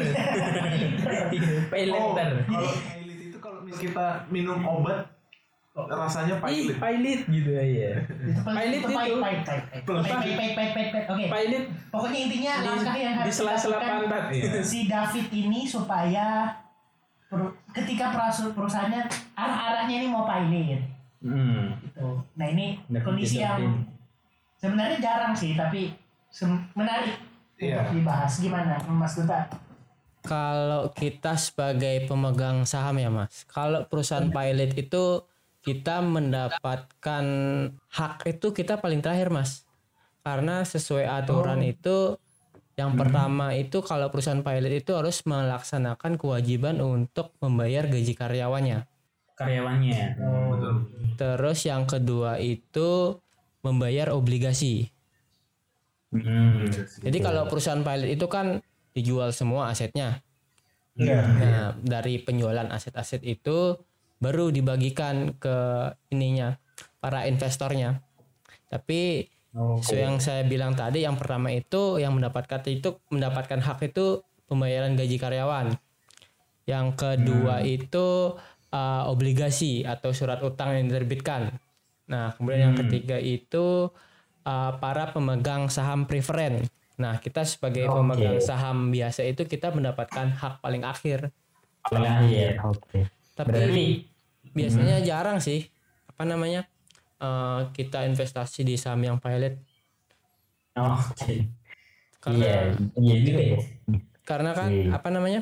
Pay 1.70 1.84
Oh, 1.90 2.18
liter. 2.18 2.30
kalau 2.44 2.74
pilot 2.74 3.20
itu 3.22 3.38
kalau 3.38 3.60
kita 3.70 4.08
minum 4.28 4.66
obat 4.66 5.14
rasanya 5.80 6.42
Ih, 6.42 6.74
pilot. 6.74 6.76
pilot 6.76 7.22
gitu 7.30 7.50
ya. 7.54 7.94
Pelit, 8.02 8.36
Pilot 8.42 8.74
itu 8.76 8.88
pahit, 8.90 9.14
pahit. 9.22 11.06
Oke. 11.06 11.26
Pilot 11.30 11.64
Pokoknya 11.88 12.20
intinya 12.20 12.54
di, 12.58 12.66
langkah 12.66 12.96
yang 12.98 13.14
di 13.14 13.20
harus 13.24 13.36
sela-sela 13.38 13.78
dilakukan 13.78 14.02
pantat. 14.10 14.24
Iya. 14.34 14.62
si 14.66 14.80
David 14.86 15.28
ini 15.32 15.62
supaya 15.64 16.28
ketika 17.74 18.10
perusahaan 18.10 18.54
perusahaannya 18.54 19.02
arah-arahnya 19.38 19.96
ini 20.02 20.08
mau 20.10 20.26
pilot 20.26 20.82
Hmm. 21.20 21.76
gitu. 21.84 22.24
Nah 22.40 22.48
ini 22.48 22.80
David 22.88 23.04
kondisi 23.04 23.44
yang 23.44 23.84
sebenarnya 24.56 24.98
jarang 25.04 25.36
sih 25.36 25.52
tapi 25.52 25.92
menarik 26.76 27.20
Iya. 27.60 27.84
untuk 27.84 28.00
dibahas. 28.00 28.40
Gimana 28.40 28.80
Mas 28.88 29.20
Duta? 29.20 29.52
Kalau 30.24 30.92
kita 30.96 31.36
sebagai 31.36 32.08
pemegang 32.08 32.64
saham 32.68 33.00
ya 33.00 33.08
mas, 33.08 33.48
kalau 33.48 33.88
perusahaan 33.88 34.28
pilot 34.28 34.76
itu 34.76 35.24
kita 35.60 36.00
mendapatkan 36.04 37.26
hak 37.72 38.28
itu 38.28 38.48
kita 38.52 38.80
paling 38.80 39.00
terakhir 39.00 39.32
mas, 39.32 39.64
karena 40.24 40.64
sesuai 40.64 41.08
aturan 41.08 41.64
itu 41.64 42.20
yang 42.80 42.96
pertama 42.96 43.52
itu 43.52 43.84
kalau 43.84 44.08
perusahaan 44.08 44.40
pilot 44.40 44.80
itu 44.80 44.96
harus 44.96 45.20
melaksanakan 45.28 46.16
kewajiban 46.16 46.80
untuk 46.80 47.36
membayar 47.44 47.84
gaji 47.92 48.16
karyawannya. 48.16 48.88
Karyawannya. 49.36 50.02
Betul. 50.16 50.76
Terus 51.20 51.60
yang 51.68 51.84
kedua 51.84 52.40
itu 52.40 53.20
membayar 53.60 54.16
obligasi. 54.16 54.88
Hmm. 56.16 56.72
Jadi 57.04 57.18
kalau 57.20 57.52
perusahaan 57.52 57.84
pilot 57.84 58.16
itu 58.16 58.26
kan 58.32 58.64
dijual 58.96 59.36
semua 59.36 59.76
asetnya. 59.76 60.24
Iya. 60.96 61.20
Nah, 61.24 61.68
dari 61.84 62.24
penjualan 62.24 62.68
aset-aset 62.72 63.24
itu 63.28 63.76
baru 64.24 64.52
dibagikan 64.56 65.36
ke 65.36 65.92
ininya 66.12 66.56
para 67.04 67.28
investornya. 67.28 68.04
Tapi 68.72 69.28
so 69.82 69.98
yang 69.98 70.22
saya 70.22 70.46
bilang 70.46 70.78
tadi 70.78 71.02
yang 71.04 71.18
pertama 71.18 71.50
itu 71.50 71.98
yang 71.98 72.14
mendapatkan 72.14 72.62
itu 72.70 73.02
mendapatkan 73.10 73.60
hak 73.60 73.80
itu 73.90 74.22
pembayaran 74.46 74.94
gaji 74.94 75.18
karyawan. 75.18 75.74
Yang 76.70 76.88
kedua 76.98 77.66
itu 77.66 78.38
uh, 78.74 79.04
obligasi 79.10 79.86
atau 79.86 80.14
surat 80.14 80.42
utang 80.46 80.78
yang 80.78 80.86
diterbitkan. 80.90 81.54
Nah, 82.10 82.34
kemudian 82.38 82.74
yang 82.74 82.76
ketiga 82.78 83.18
itu 83.18 83.90
uh, 84.46 84.72
para 84.78 85.10
pemegang 85.14 85.70
saham 85.70 86.06
preferen. 86.10 86.66
Nah, 87.00 87.18
kita 87.22 87.46
sebagai 87.46 87.90
Oke. 87.90 87.96
pemegang 88.02 88.38
saham 88.42 88.90
biasa 88.94 89.26
itu 89.26 89.46
kita 89.46 89.74
mendapatkan 89.74 90.34
hak 90.36 90.62
paling 90.62 90.84
akhir. 90.86 91.34
Nah, 91.94 92.26
iya. 92.26 92.60
Oke. 92.66 93.08
Tapi 93.34 93.50
Berarti 93.50 93.86
biasanya 94.52 94.98
jarang 95.06 95.38
sih 95.40 95.70
apa 96.10 96.26
namanya 96.26 96.66
eh, 97.20 97.62
kita 97.72 98.04
investasi 98.04 98.64
di 98.64 98.76
saham 98.76 99.00
yang 99.02 99.18
pilot 99.18 99.60
oh, 100.76 100.96
oke. 100.96 101.36
karena 102.20 102.40
Iya, 102.40 102.60
iya 102.98 103.16
juga 103.22 103.42
ya. 103.42 103.58
karena 104.24 104.52
kan 104.52 104.70
Iya. 104.70 104.92
apa 104.94 105.10
namanya 105.10 105.42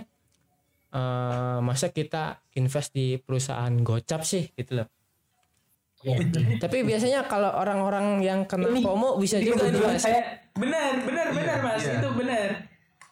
eh, 0.89 1.57
masa 1.59 1.89
kita 1.89 2.41
invest 2.53 2.91
di 2.91 3.17
perusahaan 3.17 3.73
gocap 3.79 4.21
sih 4.21 4.49
gitu 4.51 4.81
loh 4.81 4.87
tapi 6.57 6.81
biasanya 6.81 7.25
kalau 7.25 7.49
orang-orang 7.51 8.21
yang 8.21 8.45
kena 8.45 8.69
Ini- 8.69 8.81
FOMO 8.81 9.17
bisa 9.17 9.37
Ini 9.37 9.49
juga 9.49 9.65
nih 9.65 9.73
kebetulan 9.73 9.91
mas 9.91 10.03
saya 10.03 10.21
benar, 10.53 10.91
benar, 11.01 11.27
benar 11.31 11.57
Mas. 11.59 11.81
iya. 11.81 11.93
Itu 11.97 12.09
benar. 12.13 12.47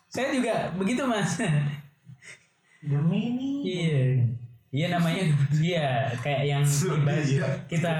Saya 0.06 0.28
juga 0.32 0.56
begitu 0.74 1.02
Mas. 1.04 1.32
Demi 2.80 3.20
ini. 3.28 3.50
Iya. 3.66 4.02
Iya 4.76 4.92
namanya 4.92 5.24
dia. 5.56 6.12
Kayak 6.20 6.44
yang 6.44 6.64
dibahas 7.00 7.32
kita 7.72 7.94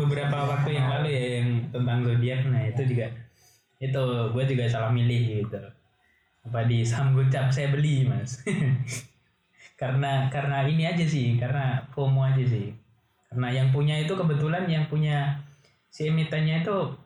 beberapa 0.00 0.48
waktu 0.48 0.80
yang 0.80 0.88
lalu 0.88 1.08
ya 1.12 1.24
yang 1.44 1.48
tentang 1.68 1.98
zodiak. 2.08 2.40
Nah 2.48 2.62
itu 2.64 2.82
juga 2.88 3.06
itu 3.76 4.04
gue 4.32 4.44
juga 4.48 4.64
salah 4.64 4.88
milih 4.88 5.44
gitu. 5.44 5.60
Apa 6.48 6.64
di 6.64 6.80
saham 6.80 7.12
gocap 7.12 7.52
saya 7.52 7.68
beli 7.68 8.08
mas. 8.08 8.40
Karena 9.80 10.32
karena 10.32 10.64
ini 10.64 10.88
aja 10.88 11.04
sih 11.04 11.36
karena 11.36 11.84
FOMO 11.92 12.24
aja 12.24 12.40
sih. 12.40 12.72
Karena 13.28 13.52
yang 13.52 13.68
punya 13.68 14.00
itu 14.00 14.16
kebetulan 14.16 14.64
yang 14.64 14.88
punya 14.88 15.36
si 15.92 16.08
emitennya 16.08 16.64
itu 16.64 16.96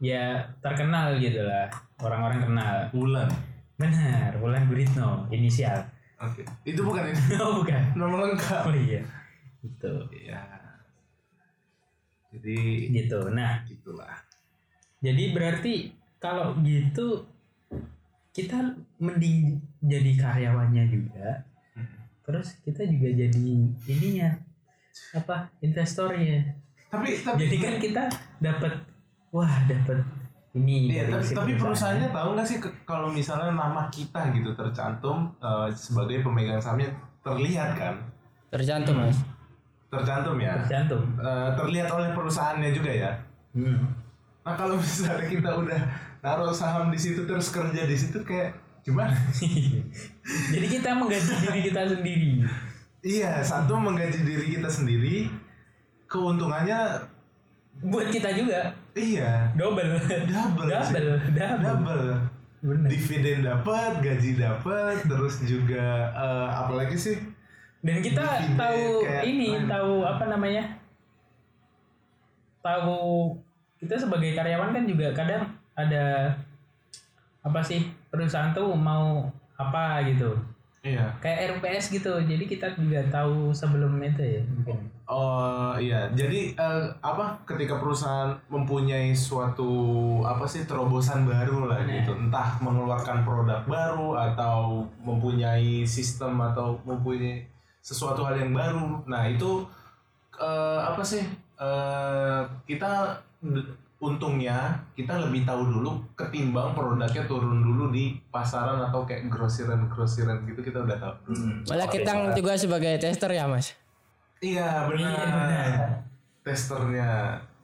ya 0.00 0.40
terkenal 0.64 1.12
gitu 1.20 1.44
lah. 1.44 1.68
Orang-orang 2.00 2.40
kenal. 2.40 2.76
Bulan. 2.88 3.28
benar 3.76 4.32
Wulan 4.40 4.64
Guritno 4.72 5.28
inisial 5.28 5.76
Oke. 6.16 6.42
Itu 6.64 6.80
bukan 6.80 7.12
ini. 7.12 7.20
oh 7.44 7.60
bukan 7.60 7.82
Nomor 7.92 8.32
lengkap. 8.32 8.62
Oh 8.68 8.76
iya. 8.76 9.02
Gitu. 9.60 9.92
Iya. 10.16 10.40
Jadi 12.32 12.56
Gitu. 12.92 13.20
Nah, 13.32 13.64
gitulah. 13.68 14.16
jadi 15.04 15.36
berarti 15.36 15.92
kalau 16.16 16.56
gitu 16.64 17.28
kita 18.32 18.74
mending 19.00 19.60
jadi 19.84 20.12
karyawannya 20.16 20.84
juga. 20.88 21.44
Terus 22.26 22.58
kita 22.66 22.82
juga 22.90 23.08
jadi 23.12 23.48
ininya 23.86 24.34
apa 25.14 25.52
investornya. 25.62 26.56
Tapi 26.90 27.22
tapi 27.22 27.38
Jadi 27.46 27.56
kan 27.60 27.74
kita 27.78 28.04
dapat 28.40 28.72
wah 29.30 29.52
dapat 29.68 30.00
ini. 30.56 30.88
Iya, 30.88 31.12
tapi, 31.12 31.24
tapi 31.28 31.52
perusahaan. 31.52 31.60
perusahaannya 31.60 32.08
tahu 32.10 32.28
nggak 32.32 32.46
sih 32.48 32.58
kalau 32.88 33.08
misalnya 33.12 33.52
nama 33.52 33.82
kita 33.92 34.32
gitu 34.32 34.50
tercantum 34.56 35.28
eh, 35.38 35.68
sebagai 35.76 36.24
pemegang 36.24 36.58
sahamnya 36.58 36.88
terlihat 37.20 37.76
kan? 37.76 37.94
tercantum 38.46 39.02
mas 39.02 39.18
Tercantum 39.86 40.36
ya. 40.40 40.54
tercantum. 40.64 41.02
Eh, 41.20 41.50
terlihat 41.54 41.88
oleh 41.92 42.10
perusahaannya 42.10 42.70
juga 42.72 42.90
ya. 42.90 43.12
Hmm. 43.54 43.86
Nah 44.42 44.54
kalau 44.58 44.78
misalnya 44.80 45.26
kita 45.28 45.50
udah 45.52 45.80
naruh 46.24 46.54
saham 46.54 46.90
di 46.90 46.98
situ 46.98 47.22
terus 47.22 47.52
kerja 47.52 47.86
di 47.86 47.96
situ 47.96 48.18
kayak 48.24 48.56
gimana? 48.82 49.14
jadi 50.54 50.66
kita 50.66 50.90
menggaji 50.96 51.32
diri 51.42 51.60
kita 51.70 51.82
sendiri. 51.86 52.32
iya, 53.06 53.38
satu 53.38 53.78
menggaji 53.78 54.26
diri 54.26 54.58
kita 54.58 54.66
sendiri, 54.66 55.30
keuntungannya 56.10 56.98
Buat 57.86 58.08
kita 58.08 58.32
juga 58.32 58.72
iya 58.96 59.52
double. 59.52 60.00
double, 60.24 60.64
double, 60.64 61.08
double. 61.36 61.60
double. 61.62 62.06
Bener. 62.66 62.88
Dividen 62.90 63.46
dapat, 63.46 64.00
gaji 64.02 64.40
dapat, 64.40 65.04
terus 65.06 65.38
juga 65.44 66.10
eh, 66.10 66.48
apalagi 66.50 66.96
sih? 66.98 67.14
Dan 67.84 68.02
kita 68.02 68.42
Dividen 68.42 68.58
tahu 68.58 68.82
ini, 69.22 69.48
lain. 69.54 69.68
tahu 69.70 69.92
apa 70.02 70.24
namanya? 70.26 70.64
Tahu 72.64 72.98
kita 73.78 73.94
sebagai 74.00 74.34
karyawan 74.34 74.72
kan 74.74 74.84
juga 74.88 75.12
kadang 75.14 75.52
ada 75.76 76.34
apa 77.44 77.60
sih 77.62 77.86
perusahaan 78.10 78.50
tuh 78.50 78.74
mau 78.74 79.30
apa 79.54 80.02
gitu. 80.10 80.34
Iya. 80.86 81.06
Kayak 81.18 81.58
RPS 81.58 81.90
gitu. 81.90 82.12
Jadi 82.22 82.44
kita 82.46 82.78
juga 82.78 83.02
tahu 83.10 83.50
sebelum 83.50 83.98
itu 83.98 84.22
ya 84.22 84.42
mungkin. 84.46 84.78
Oh 85.06 85.74
iya, 85.78 86.10
jadi 86.18 86.50
eh, 86.58 86.84
apa 86.98 87.38
ketika 87.46 87.78
perusahaan 87.78 88.34
mempunyai 88.50 89.14
suatu 89.14 89.70
apa 90.26 90.42
sih 90.46 90.66
terobosan 90.66 91.22
baru 91.22 91.70
lah 91.70 91.82
Nah. 91.86 91.94
gitu, 92.02 92.10
entah 92.14 92.58
mengeluarkan 92.58 93.22
produk 93.22 93.62
baru 93.70 94.18
atau 94.18 94.82
mempunyai 95.02 95.86
sistem 95.86 96.34
atau 96.42 96.78
mempunyai 96.82 97.46
sesuatu 97.78 98.26
hal 98.26 98.34
yang 98.34 98.50
baru. 98.50 98.98
Nah 99.06 99.30
itu 99.30 99.62
eh, 100.38 100.80
apa 100.82 101.02
sih 101.06 101.22
eh, 101.54 102.40
kita 102.66 103.22
untungnya 103.96 104.76
kita 104.92 105.16
lebih 105.24 105.48
tahu 105.48 105.72
dulu 105.72 105.96
ketimbang 106.12 106.76
produknya 106.76 107.24
turun 107.24 107.64
dulu 107.64 107.88
di 107.88 108.12
pasaran 108.28 108.76
atau 108.84 109.08
kayak 109.08 109.32
grosiran 109.32 109.88
grosiran 109.88 110.44
gitu 110.44 110.60
kita 110.60 110.84
udah 110.84 111.00
tahu. 111.00 111.14
malah 111.64 111.88
kita 111.88 112.36
juga 112.36 112.52
sebagai 112.60 113.00
tester 113.00 113.32
ya 113.32 113.48
mas 113.48 113.72
Iya 114.40 114.84
benar. 114.88 115.16
Iya, 115.16 115.26
benar. 115.32 115.68
Testernya. 116.44 117.10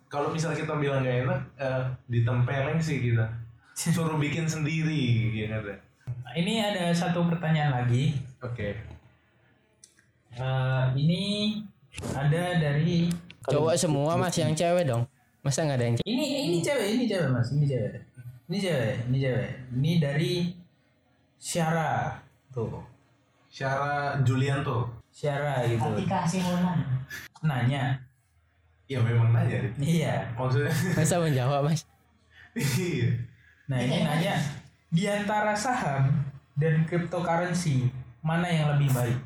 Kalau 0.08 0.28
misalnya 0.32 0.64
kita 0.64 0.74
bilang 0.76 1.04
nggak 1.04 1.18
enak, 1.28 1.40
eh, 1.60 1.82
ditempeleng 2.08 2.80
sih 2.80 3.00
kita. 3.00 3.24
Suruh 3.72 4.20
bikin 4.20 4.44
sendiri, 4.44 5.32
ya 5.32 5.48
kan? 5.60 5.78
Ini 6.36 6.54
ada 6.72 6.92
satu 6.92 7.28
pertanyaan 7.28 7.84
lagi. 7.84 8.16
Oke. 8.40 8.76
Eh, 10.32 10.84
ini 10.96 11.22
ada 12.16 12.56
dari 12.56 13.08
Cowok 13.42 13.74
semua 13.76 14.16
mas 14.16 14.36
yang 14.38 14.54
cewek 14.54 14.86
dong. 14.88 15.04
Masa 15.42 15.66
nggak 15.66 15.78
ada 15.78 15.84
yang 15.86 15.96
cewek? 15.98 16.06
ini 16.06 16.24
ini 16.46 16.58
cewek 16.62 16.88
ini 16.94 17.04
cewek 17.10 17.28
mas 17.34 17.48
ini 17.50 17.64
cewek 17.66 17.92
ini 18.46 18.58
cewek 18.62 18.94
ini 19.10 19.16
cewek 19.18 19.50
ini 19.74 19.92
dari 19.98 20.32
Syara 21.42 22.14
tuh 22.54 22.78
Syara 23.50 24.22
Julianto. 24.22 24.86
Syara 25.12 25.66
gitu 25.68 25.82
Atika 25.82 26.24
Simonan. 26.24 26.78
nanya 27.42 27.98
Ya 28.88 29.00
memang 29.00 29.32
nanya. 29.32 29.56
Iya 29.80 30.30
Maksudnya. 30.36 30.72
Masa 30.96 31.20
menjawab 31.20 31.66
mas? 31.66 31.84
Iya. 32.54 33.08
nah 33.70 33.78
ini 33.80 34.04
nanya 34.04 34.36
di 34.92 35.08
antara 35.08 35.56
saham 35.56 36.12
dan 36.60 36.84
cryptocurrency 36.84 37.88
mana 38.20 38.44
yang 38.44 38.76
lebih 38.76 38.92
baik 38.92 39.16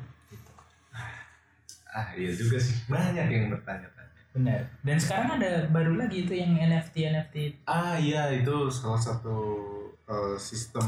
ah 1.97 2.13
iya 2.13 2.29
juga 2.37 2.61
sih. 2.61 2.77
Banyak 2.85 3.25
yang 3.25 3.49
bertanya-tanya. 3.49 3.96
Benar 4.37 4.61
dan 4.79 4.97
sekarang 4.97 5.29
ada 5.35 5.65
baru 5.67 5.97
lagi 5.97 6.23
itu 6.23 6.33
yang 6.33 6.53
NFT 6.53 6.95
NFT 7.09 7.35
Ah 7.65 7.97
iya 7.97 8.29
itu 8.31 8.69
salah 8.69 8.97
satu 8.97 9.35
eh, 10.05 10.37
sistem 10.37 10.85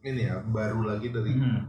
ini 0.00 0.24
ya 0.24 0.40
baru 0.42 0.82
lagi 0.82 1.08
dari 1.08 1.30
Hmm. 1.32 1.62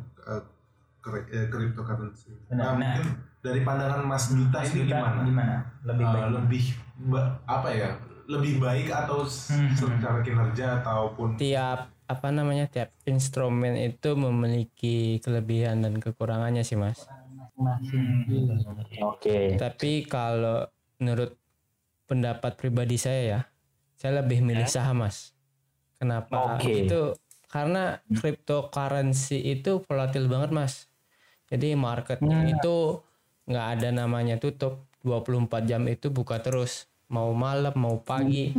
kre- 1.00 1.28
eh, 1.28 1.48
cryptocurrency. 1.48 2.34
Benar, 2.46 2.56
Nah, 2.56 2.72
nah. 2.74 2.94
mungkin 2.94 3.06
dari 3.40 3.62
pandangan 3.62 4.02
Mas 4.04 4.26
Duta 4.30 4.60
ini 4.62 4.84
Duta, 4.84 4.90
gimana? 4.90 5.20
gimana 5.24 5.56
lebih 5.84 6.04
Eh, 6.04 6.12
baik 6.12 6.30
lebih 6.34 6.64
ba- 7.06 7.32
apa 7.46 7.70
ya? 7.72 7.90
Lebih 8.26 8.54
baik 8.58 8.88
atau 8.90 9.24
Hmm. 9.24 9.74
secara 9.74 10.20
kinerja 10.20 10.82
ataupun 10.82 11.34
Tiap 11.36 11.80
apa 12.04 12.28
namanya 12.30 12.66
tiap 12.66 12.90
instrumen 13.04 13.74
itu 13.76 14.10
memiliki 14.16 14.98
kelebihan 15.20 15.80
dan 15.80 15.98
kekurangannya 15.98 16.62
sih 16.62 16.74
mas. 16.76 17.06
oke 19.00 19.40
Tapi 19.56 19.92
kalau 20.06 20.66
menurut 21.00 21.34
pendapat 22.06 22.60
pribadi 22.60 23.00
saya 23.00 23.22
ya, 23.24 23.40
saya 23.96 24.22
lebih 24.22 24.44
milih 24.44 24.68
saham 24.68 25.08
mas. 25.08 25.32
Kenapa? 26.00 26.60
Oke. 26.60 26.86
Itu 26.86 27.16
karena 27.50 27.98
cryptocurrency 28.08 29.42
itu 29.42 29.82
volatil 29.84 30.30
banget 30.30 30.52
mas. 30.54 30.74
Jadi 31.50 31.74
marketnya 31.74 32.46
itu 32.46 33.02
nggak 33.50 33.68
ada 33.80 33.90
namanya 33.90 34.38
tutup 34.38 34.86
24 35.02 35.66
jam 35.66 35.82
itu 35.90 36.14
buka 36.14 36.38
terus 36.44 36.86
mau 37.10 37.34
malam 37.34 37.74
mau 37.74 37.98
pagi. 37.98 38.54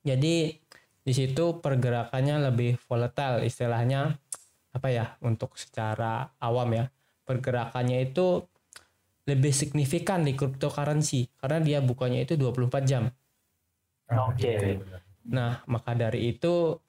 Jadi 0.00 0.56
di 1.00 1.12
situ 1.12 1.60
pergerakannya 1.60 2.48
lebih 2.48 2.80
volatile 2.88 3.44
istilahnya 3.44 4.16
apa 4.70 4.88
ya 4.88 5.18
untuk 5.20 5.58
secara 5.58 6.30
awam 6.38 6.70
ya 6.72 6.84
pergerakannya 7.26 8.06
itu 8.06 8.46
lebih 9.28 9.52
signifikan 9.52 10.24
di 10.24 10.32
cryptocurrency 10.38 11.28
karena 11.40 11.58
dia 11.60 11.78
bukanya 11.84 12.24
itu 12.24 12.34
24 12.40 12.82
jam. 12.88 13.04
oke 14.10 14.54
Nah, 15.30 15.62
maka 15.70 15.92
dari 15.94 16.34
itu 16.34 16.80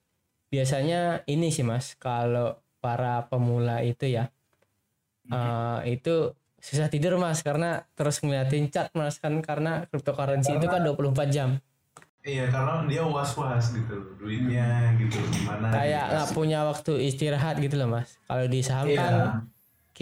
biasanya 0.49 1.21
ini 1.29 1.53
sih 1.53 1.61
Mas, 1.67 1.93
kalau 1.99 2.57
para 2.81 3.27
pemula 3.29 3.83
itu 3.85 4.09
ya 4.09 4.31
eh, 5.31 5.79
itu 5.97 6.15
susah 6.61 6.87
tidur 6.93 7.17
Mas 7.17 7.41
karena 7.41 7.85
terus 7.97 8.21
ngeliatin 8.21 8.69
chart 8.69 8.93
Mas 8.93 9.17
kan 9.17 9.33
karena 9.41 9.85
cryptocurrency 9.89 10.57
itu 10.61 10.67
kan 10.69 10.81
24 10.85 11.29
jam. 11.33 11.49
iya 12.21 12.45
karena 12.53 12.85
dia 12.85 13.01
was-was 13.01 13.73
gitu 13.73 13.93
loh 13.97 14.13
duitnya 14.21 14.93
gitu 15.01 15.17
gimana 15.17 15.73
Kayak 15.73 16.05
nggak 16.13 16.27
dikasih. 16.29 16.35
punya 16.37 16.59
waktu 16.69 16.91
istirahat 17.09 17.55
gitu 17.57 17.75
loh 17.81 17.89
Mas. 17.97 18.09
Kalau 18.29 18.45
di 18.45 18.59
saham 18.61 18.85
Iya. 18.87 18.97
kan 19.01 19.13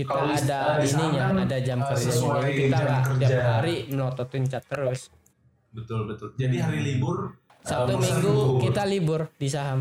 kita 0.01 0.19
di- 0.21 0.35
ada 0.39 0.59
ininya, 0.79 1.23
kan, 1.25 1.35
ada 1.41 1.57
jam 1.59 1.77
eh, 1.77 1.85
kerja. 1.85 2.05
sesuai 2.05 2.39
Jadi 2.41 2.53
kita 2.55 2.67
jam 2.71 2.85
nggak 2.85 3.03
kerja. 3.05 3.25
tiap 3.27 3.43
hari 3.53 3.75
melototin 3.87 4.43
chart 4.45 4.65
terus. 4.65 5.01
betul 5.69 5.99
betul 6.05 6.27
jadi 6.33 6.57
hari 6.59 6.79
libur 6.83 7.37
Sabtu 7.61 7.91
eh, 7.91 7.97
Minggu 7.99 8.33
libur. 8.33 8.59
kita 8.59 8.83
libur 8.83 9.21
di 9.31 9.47
saham. 9.47 9.79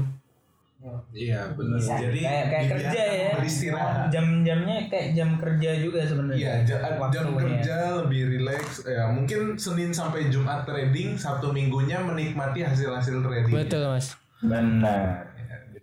iya 1.10 1.42
benar 1.50 1.74
Bisa. 1.74 1.94
jadi 1.98 2.18
kayak 2.20 2.44
kayak 2.46 2.66
kerja 2.70 3.00
ya 3.02 3.30
beristirahat 3.34 3.96
jam-jamnya 4.08 4.76
kayak 4.86 5.08
jam 5.10 5.30
kerja 5.34 5.70
juga 5.76 6.00
sebenarnya 6.02 6.38
Iya, 6.38 6.54
ja- 6.62 6.82
jam 6.86 6.94
Waktunya. 7.26 7.34
kerja 7.34 7.76
lebih 7.98 8.22
rileks. 8.30 8.86
Ya, 8.86 9.04
mungkin 9.08 9.40
Senin 9.54 9.90
sampai 9.90 10.28
Jumat 10.28 10.62
trading, 10.62 11.14
Sabtu 11.14 11.50
Minggunya 11.50 11.98
menikmati 12.00 12.62
hasil-hasil 12.62 13.16
trading. 13.20 13.50
Betul 13.50 13.82
Mas. 13.88 14.14
benar 14.38 15.26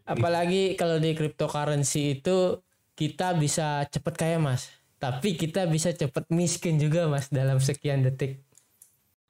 Apalagi 0.06 0.78
kalau 0.78 0.96
di 0.96 1.12
cryptocurrency 1.12 2.16
itu 2.16 2.62
kita 2.96 3.36
bisa 3.36 3.84
cepet 3.92 4.14
kaya 4.16 4.38
mas. 4.40 4.72
Tapi 4.96 5.36
kita 5.36 5.68
bisa 5.68 5.92
cepet 5.92 6.26
miskin 6.32 6.80
juga 6.80 7.06
mas 7.12 7.28
dalam 7.28 7.60
sekian 7.60 8.02
detik. 8.02 8.42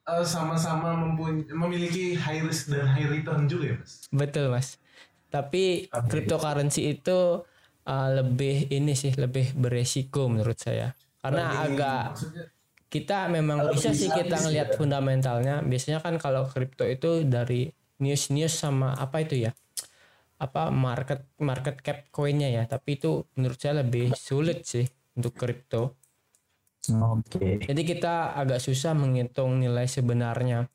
Eh, 0.06 0.22
sama-sama 0.22 0.94
mempuny- 0.94 1.50
memiliki 1.50 2.14
high 2.14 2.46
risk 2.46 2.70
dan 2.70 2.86
high 2.86 3.10
return 3.10 3.50
juga 3.50 3.74
ya, 3.74 3.76
Mas. 3.82 4.06
Betul 4.14 4.54
mas. 4.54 4.78
Tapi 5.34 5.90
cryptocurrency 5.90 6.94
itu 6.94 7.42
uh, 7.90 8.08
lebih 8.14 8.70
ini 8.70 8.94
sih 8.94 9.10
lebih 9.18 9.58
beresiko 9.58 10.30
menurut 10.30 10.54
saya. 10.62 10.94
Karena 11.18 11.58
agak 11.66 12.22
kita 12.86 13.26
memang 13.26 13.66
bisa 13.74 13.90
sih 13.90 14.06
kita 14.06 14.46
ngelihat 14.46 14.78
fundamentalnya. 14.78 15.66
Biasanya 15.66 15.98
kan 15.98 16.14
kalau 16.22 16.46
kripto 16.46 16.86
itu 16.86 17.26
dari 17.26 17.74
news-news 17.98 18.54
sama 18.54 18.94
apa 18.94 19.26
itu 19.26 19.42
ya? 19.42 19.50
Apa 20.36 20.68
market 20.68 21.24
market 21.40 21.80
cap 21.80 22.08
coinnya 22.12 22.52
ya. 22.52 22.62
Tapi 22.64 22.96
itu 22.96 23.24
menurut 23.34 23.56
saya 23.56 23.80
lebih 23.80 24.12
sulit 24.12 24.64
sih 24.64 24.84
untuk 25.14 25.32
kripto. 25.32 25.96
oke 26.86 27.66
Jadi 27.66 27.82
kita 27.82 28.36
agak 28.36 28.62
susah 28.62 28.94
menghitung 28.94 29.58
nilai 29.58 29.86
sebenarnya. 29.86 30.68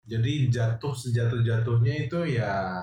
jadi 0.00 0.50
jatuh 0.50 0.90
sejatuh-jatuhnya 0.90 2.10
itu 2.10 2.18
ya 2.34 2.82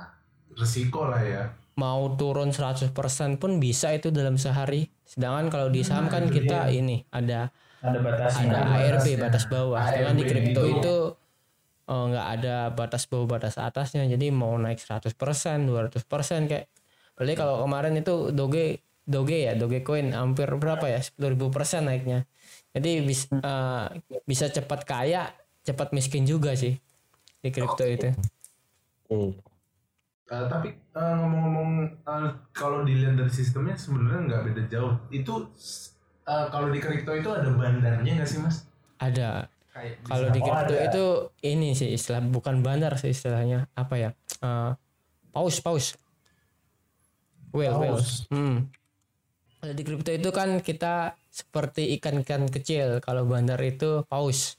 resiko 0.56 1.12
lah 1.12 1.20
ya. 1.20 1.44
Mau 1.76 2.16
turun 2.16 2.50
100% 2.50 2.96
pun 3.38 3.60
bisa 3.60 3.92
itu 3.92 4.10
dalam 4.10 4.40
sehari. 4.40 4.88
Sedangkan 5.04 5.52
kalau 5.52 5.68
di 5.68 5.84
saham 5.84 6.08
kan 6.08 6.32
kita 6.32 6.72
ini 6.72 7.04
ada 7.12 7.52
ada 7.84 8.00
batasnya 8.00 8.48
ada 8.50 8.80
ARB 8.80 9.08
batas 9.20 9.44
bawah. 9.46 9.84
Sedangkan 9.86 10.16
di 10.18 10.26
kripto 10.26 10.62
itu- 10.64 10.80
itu 10.80 10.96
oh, 11.88 12.04
nggak 12.12 12.28
ada 12.40 12.56
batas 12.72 13.08
bawah 13.10 13.40
batas 13.40 13.56
atasnya. 13.60 14.04
Jadi 14.08 14.32
mau 14.32 14.56
naik 14.60 14.80
100%, 14.80 15.12
200% 15.68 16.52
kayak 16.52 16.68
Berarti 17.18 17.34
kalau 17.34 17.66
kemarin 17.66 17.98
itu 17.98 18.30
Doge 18.30 18.86
Doge 19.08 19.40
ya, 19.50 19.58
Dogecoin 19.58 20.14
hampir 20.14 20.46
berapa 20.46 20.86
ya? 20.86 21.02
10.000 21.02 21.50
persen 21.50 21.90
naiknya. 21.90 22.30
Jadi 22.76 23.02
bis, 23.02 23.26
eh, 23.32 23.86
bisa 24.28 24.52
cepat 24.54 24.86
kaya, 24.86 25.34
cepat 25.66 25.96
miskin 25.98 26.28
juga 26.30 26.54
sih 26.54 26.78
di 27.42 27.50
kripto 27.50 27.88
itu. 27.88 28.14
Eh, 30.28 30.46
tapi 30.52 30.76
eh, 30.78 31.14
ngomong-ngomong 31.18 31.70
eh, 32.04 32.30
kalau 32.52 32.84
dilihat 32.84 33.16
dari 33.16 33.32
sistemnya 33.32 33.74
sebenarnya 33.74 34.22
nggak 34.28 34.44
beda 34.54 34.64
jauh. 34.70 34.94
Itu 35.10 35.56
eh, 36.28 36.46
kalau 36.54 36.70
di 36.70 36.78
kripto 36.78 37.16
itu 37.18 37.32
ada 37.34 37.50
bandarnya 37.50 38.12
nggak 38.22 38.30
sih 38.30 38.44
mas? 38.44 38.68
Ada. 39.02 39.50
Kalau 40.06 40.28
di 40.34 40.40
kripto 40.40 40.76
itu 40.76 41.06
ini 41.46 41.78
sih 41.78 41.94
istilah 41.94 42.22
bukan 42.24 42.66
bandar 42.66 42.96
sih 42.98 43.14
istilahnya 43.14 43.70
apa 43.78 43.96
ya? 43.98 44.10
Eh, 44.42 44.72
paus 45.34 45.58
paus. 45.62 45.96
Well, 47.56 47.80
well. 47.80 48.00
Hmm. 48.30 48.70
Kalau 49.58 49.74
di 49.74 49.84
kripto 49.84 50.12
itu 50.14 50.30
kan 50.30 50.62
kita 50.62 51.18
seperti 51.32 51.96
ikan-ikan 51.98 52.46
kecil. 52.50 53.02
Kalau 53.02 53.26
bandar 53.26 53.58
itu 53.64 54.06
paus. 54.06 54.58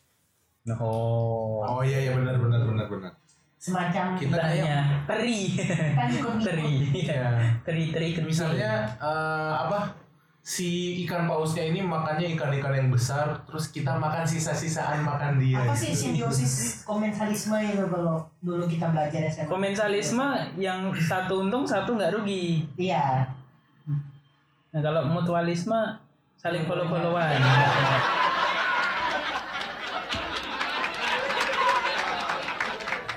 oh 0.69 1.65
Oh 1.65 1.81
iya 1.81 2.09
iya 2.09 2.13
benar 2.13 2.37
benar 2.37 2.61
benar 2.67 2.87
benar. 2.93 3.13
Semacam 3.59 4.15
Kita 4.15 4.39
kayak 4.39 5.09
teri 5.11 5.59
kan 5.99 6.09
ikut 6.15 6.37
teri 6.47 6.73
teri 7.67 7.85
teri 7.91 8.09
misalnya 8.23 8.87
eh, 9.03 9.55
apa 9.67 10.08
si 10.49 10.97
ikan 11.05 11.29
pausnya 11.29 11.61
ini 11.61 11.85
makannya 11.85 12.33
ikan-ikan 12.33 12.73
yang 12.73 12.89
besar, 12.89 13.37
terus 13.45 13.69
kita 13.69 14.01
makan 14.01 14.25
sisa-sisaan 14.25 15.05
makan 15.05 15.37
dia. 15.37 15.61
apa 15.61 15.77
sih 15.77 15.93
gitu. 15.93 16.17
simbiosis 16.17 16.89
komensalisme 16.89 17.61
itu 17.61 17.85
kalau 17.85 18.25
dulu 18.41 18.65
kita 18.65 18.89
belajar 18.89 19.29
SMA 19.29 19.45
komensalisme 19.45 20.25
yang 20.57 20.89
satu 20.97 21.45
untung 21.45 21.69
satu 21.69 22.01
nggak 22.01 22.17
rugi 22.17 22.65
iya 22.81 23.29
nah 24.73 24.81
kalau 24.81 25.05
mutualisme 25.05 25.77
saling 26.41 26.65
follow 26.65 26.89
followan 26.89 27.45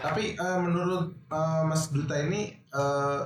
Tapi 0.02 0.34
eh, 0.34 0.60
menurut 0.60 1.14
eh, 1.32 1.62
Mas 1.64 1.94
Duta 1.94 2.18
ini 2.20 2.52
eh, 2.52 3.20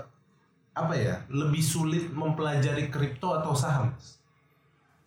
apa 0.76 0.94
ya 0.94 1.24
lebih 1.32 1.64
sulit 1.64 2.12
mempelajari 2.12 2.92
kripto 2.92 3.32
atau 3.32 3.56
saham? 3.56 3.96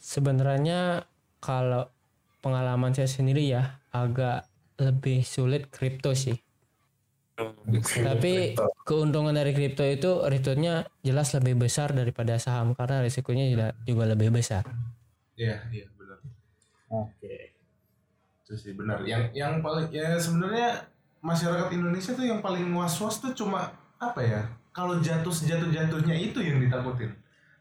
Sebenarnya 0.01 1.05
kalau 1.45 1.93
pengalaman 2.41 2.97
saya 2.97 3.07
sendiri 3.07 3.53
ya 3.53 3.77
agak 3.93 4.49
lebih 4.81 5.21
sulit 5.23 5.69
kripto 5.69 6.17
sih. 6.17 6.41
Tapi 8.03 8.59
keuntungan 8.83 9.31
dari 9.31 9.55
kripto 9.55 9.87
itu 9.87 10.27
returnnya 10.27 10.89
jelas 11.07 11.31
lebih 11.39 11.69
besar 11.69 11.95
daripada 11.95 12.35
saham 12.41 12.75
karena 12.75 13.05
risikonya 13.05 13.47
juga, 13.47 13.67
juga 13.87 14.05
lebih 14.11 14.35
besar. 14.35 14.67
Iya, 15.39 15.63
iya 15.71 15.87
benar. 15.95 16.19
Oke. 16.91 17.55
Itu 18.43 18.59
sih 18.59 18.75
benar. 18.75 19.07
Yang 19.07 19.37
yang 19.39 19.63
paling 19.63 19.87
ya 19.95 20.19
sebenarnya 20.19 20.91
masyarakat 21.23 21.69
Indonesia 21.77 22.11
tuh 22.17 22.27
yang 22.27 22.41
paling 22.43 22.67
was-was 22.75 23.23
tuh 23.23 23.31
cuma 23.37 23.71
apa 24.03 24.21
ya? 24.25 24.43
kalau 24.79 24.95
jatuh 25.03 25.35
sejatuh 25.35 25.75
jatuhnya 25.75 26.15
itu 26.15 26.39
yang 26.39 26.63
ditakutin. 26.63 27.11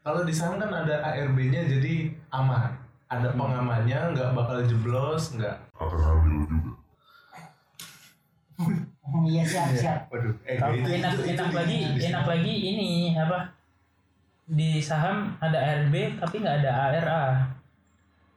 Kalau 0.06 0.22
di 0.22 0.30
sana 0.30 0.54
kan 0.62 0.70
ada 0.70 1.02
ARB-nya 1.02 1.66
jadi 1.66 2.14
aman. 2.30 2.78
Ada 3.10 3.34
pengamannya 3.34 4.14
nggak 4.14 4.30
bakal 4.38 4.62
jeblos 4.62 5.34
nggak. 5.34 5.58
Akan 5.74 5.98
hamil 5.98 6.46
juga? 6.46 6.72
Hmm, 8.58 9.24
iya 9.26 9.42
siap 9.42 9.74
iya, 9.74 9.80
siap. 9.82 10.00
waduh. 10.14 10.34
Eh, 10.46 10.58
itu, 10.62 10.88
enak, 10.94 11.12
enak 11.18 11.26
itu, 11.26 11.56
lagi 11.58 11.78
enak 12.06 12.24
lagi 12.26 12.54
ini 12.54 12.90
apa? 13.18 13.50
Di 14.46 14.78
saham 14.78 15.34
ada 15.42 15.58
ARB 15.58 16.22
tapi 16.22 16.36
nggak 16.38 16.56
ada 16.62 16.70
ARA 16.70 17.22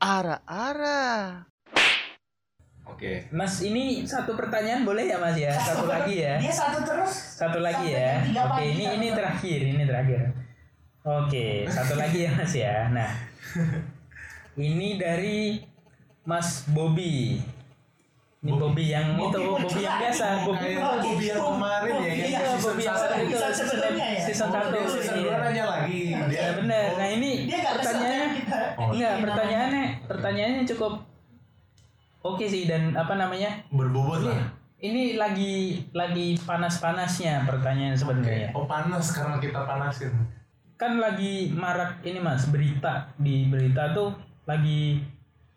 ARA 0.00 0.36
ARA. 0.46 1.55
Oke. 2.96 3.28
Mas 3.28 3.60
ini 3.60 4.08
satu 4.08 4.32
pertanyaan 4.32 4.88
boleh 4.88 5.04
ya 5.04 5.20
Mas 5.20 5.36
ya? 5.36 5.52
Satu 5.52 5.84
lagi 5.84 6.24
ya. 6.24 6.40
Dia 6.40 6.48
satu 6.48 6.80
terus. 6.80 7.12
Satu 7.12 7.60
lagi 7.60 7.92
ya. 7.92 8.24
Oke, 8.24 8.40
pagi, 8.40 8.72
ini 8.72 8.84
satu 8.88 8.96
ini 8.96 9.06
terus. 9.12 9.18
terakhir, 9.20 9.58
ini 9.68 9.82
terakhir. 9.84 10.20
Oke, 11.04 11.46
satu 11.68 11.94
lagi 12.00 12.18
ya 12.24 12.30
Mas 12.32 12.52
ya. 12.56 12.88
Nah, 12.88 13.10
ini 14.56 14.96
dari 14.96 15.60
Mas 16.24 16.64
Bobby. 16.72 17.36
Ini 18.40 18.52
Bobby 18.56 18.84
yang 18.88 19.12
itu, 19.20 19.40
Bobby 19.44 19.80
yang 19.84 19.98
biasa, 20.00 20.26
Bobby 20.48 20.72
Kayak 20.72 21.02
Bobby 21.02 21.24
yang 21.28 21.42
kemarin 21.44 21.92
ya, 21.92 22.00
yang 22.00 22.16
Iya, 22.16 22.38
season 22.40 22.62
Bobby 22.64 22.82
yang 22.86 22.96
satu 22.96 23.14
itu 23.20 23.36
Season 23.36 23.66
sebelumnya 23.68 24.06
ya? 24.08 24.22
season 24.24 24.48
satu. 24.48 24.76
Iya. 24.80 25.12
dua 25.20 25.36
nanya 25.44 25.64
lagi. 25.68 26.00
Dia 26.32 26.40
Ya 26.40 26.48
benar. 26.56 26.86
Nah 26.96 27.08
ini 27.12 27.30
pertanyaannya. 27.52 28.30
Oh, 28.80 28.88
enggak 28.88 29.12
Ini 29.12 29.22
pertanyaannya, 29.28 29.84
pertanyaannya 30.08 30.62
cukup 30.64 30.92
oke 32.22 32.44
sih 32.44 32.68
dan 32.68 32.94
apa 32.94 33.16
namanya? 33.18 33.64
berbobot 33.68 34.22
Ini, 34.22 34.28
lah. 34.28 34.46
ini 34.80 35.02
lagi 35.16 35.54
lagi 35.92 36.36
panas-panasnya 36.40 37.44
pertanyaan 37.44 37.96
sebenarnya. 37.96 38.52
Oh 38.54 38.68
panas 38.68 39.12
karena 39.12 39.36
kita 39.40 39.64
panasin. 39.64 40.12
Kan 40.76 41.00
lagi 41.00 41.50
marak 41.56 42.04
ini 42.04 42.20
mas 42.20 42.48
berita 42.52 43.08
di 43.16 43.48
berita 43.48 43.96
tuh 43.96 44.12
lagi 44.44 45.00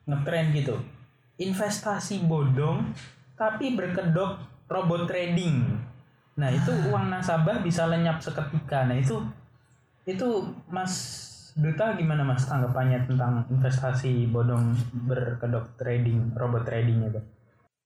ngetren 0.07 0.55
gitu. 0.55 0.75
Investasi 1.39 2.23
bodong 2.27 2.91
tapi 3.39 3.75
berkedok 3.75 4.39
robot 4.67 5.07
trading. 5.07 5.63
Nah 6.39 6.49
itu 6.51 6.71
uang 6.87 7.11
nasabah 7.11 7.59
bisa 7.59 7.87
lenyap 7.87 8.23
seketika. 8.23 8.87
Nah 8.87 8.95
itu 8.95 9.19
itu 10.07 10.27
Mas 10.71 11.25
Duta 11.57 11.97
gimana 11.97 12.21
Mas 12.21 12.45
tanggapannya 12.45 13.09
tentang 13.09 13.47
investasi 13.49 14.29
bodong 14.29 14.77
berkedok 15.09 15.77
trading 15.79 16.33
robot 16.37 16.67
trading 16.67 17.09
itu? 17.09 17.21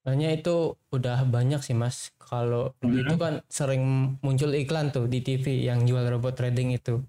Makanya 0.03 0.29
itu 0.35 0.75
udah 0.91 1.23
banyak 1.23 1.63
sih 1.63 1.71
mas. 1.71 2.11
Kalau 2.19 2.75
itu 2.83 3.15
kan 3.15 3.39
sering 3.47 4.15
muncul 4.19 4.51
iklan 4.51 4.91
tuh 4.91 5.07
di 5.07 5.23
TV 5.23 5.63
yang 5.63 5.87
jual 5.87 6.03
robot 6.03 6.35
trading 6.35 6.75
itu. 6.75 6.99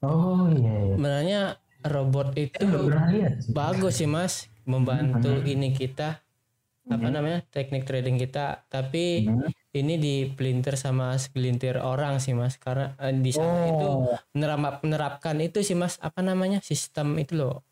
Oh 0.00 0.48
iya. 0.48 0.96
Sebenarnya 0.96 1.40
robot 1.84 2.32
itu 2.40 2.88
lihat. 3.12 3.44
bagus 3.52 4.00
sih 4.00 4.08
mas, 4.08 4.48
membantu 4.64 5.44
ini 5.44 5.76
kita 5.76 6.24
apa 6.88 7.08
namanya 7.12 7.44
teknik 7.52 7.84
trading 7.84 8.16
kita. 8.16 8.64
Tapi 8.66 9.28
ini 9.76 9.94
dipelintir 10.00 10.74
sama 10.80 11.14
segelintir 11.20 11.76
orang 11.78 12.18
sih 12.18 12.32
mas, 12.32 12.56
karena 12.56 12.96
eh, 12.98 13.12
di 13.12 13.30
sana 13.30 13.68
itu 13.68 13.88
menerap 14.32 14.80
menerapkan 14.80 15.36
itu 15.38 15.60
sih 15.60 15.76
mas. 15.76 16.00
Apa 16.00 16.24
namanya 16.24 16.64
sistem 16.64 17.12
itu 17.20 17.36
loh. 17.36 17.62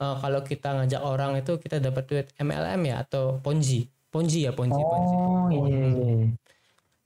Eh, 0.00 0.16
kalau 0.18 0.40
kita 0.42 0.72
ngajak 0.80 1.02
orang 1.04 1.38
itu 1.38 1.60
kita 1.60 1.78
dapat 1.78 2.04
duit 2.08 2.26
MLM 2.40 2.80
ya 2.88 3.04
atau 3.04 3.38
Ponzi, 3.44 3.86
Ponzi 4.08 4.48
ya 4.48 4.56
Ponzi, 4.56 4.80
Ponzi. 4.80 5.14
Oh 5.16 5.48
iya. 5.52 6.32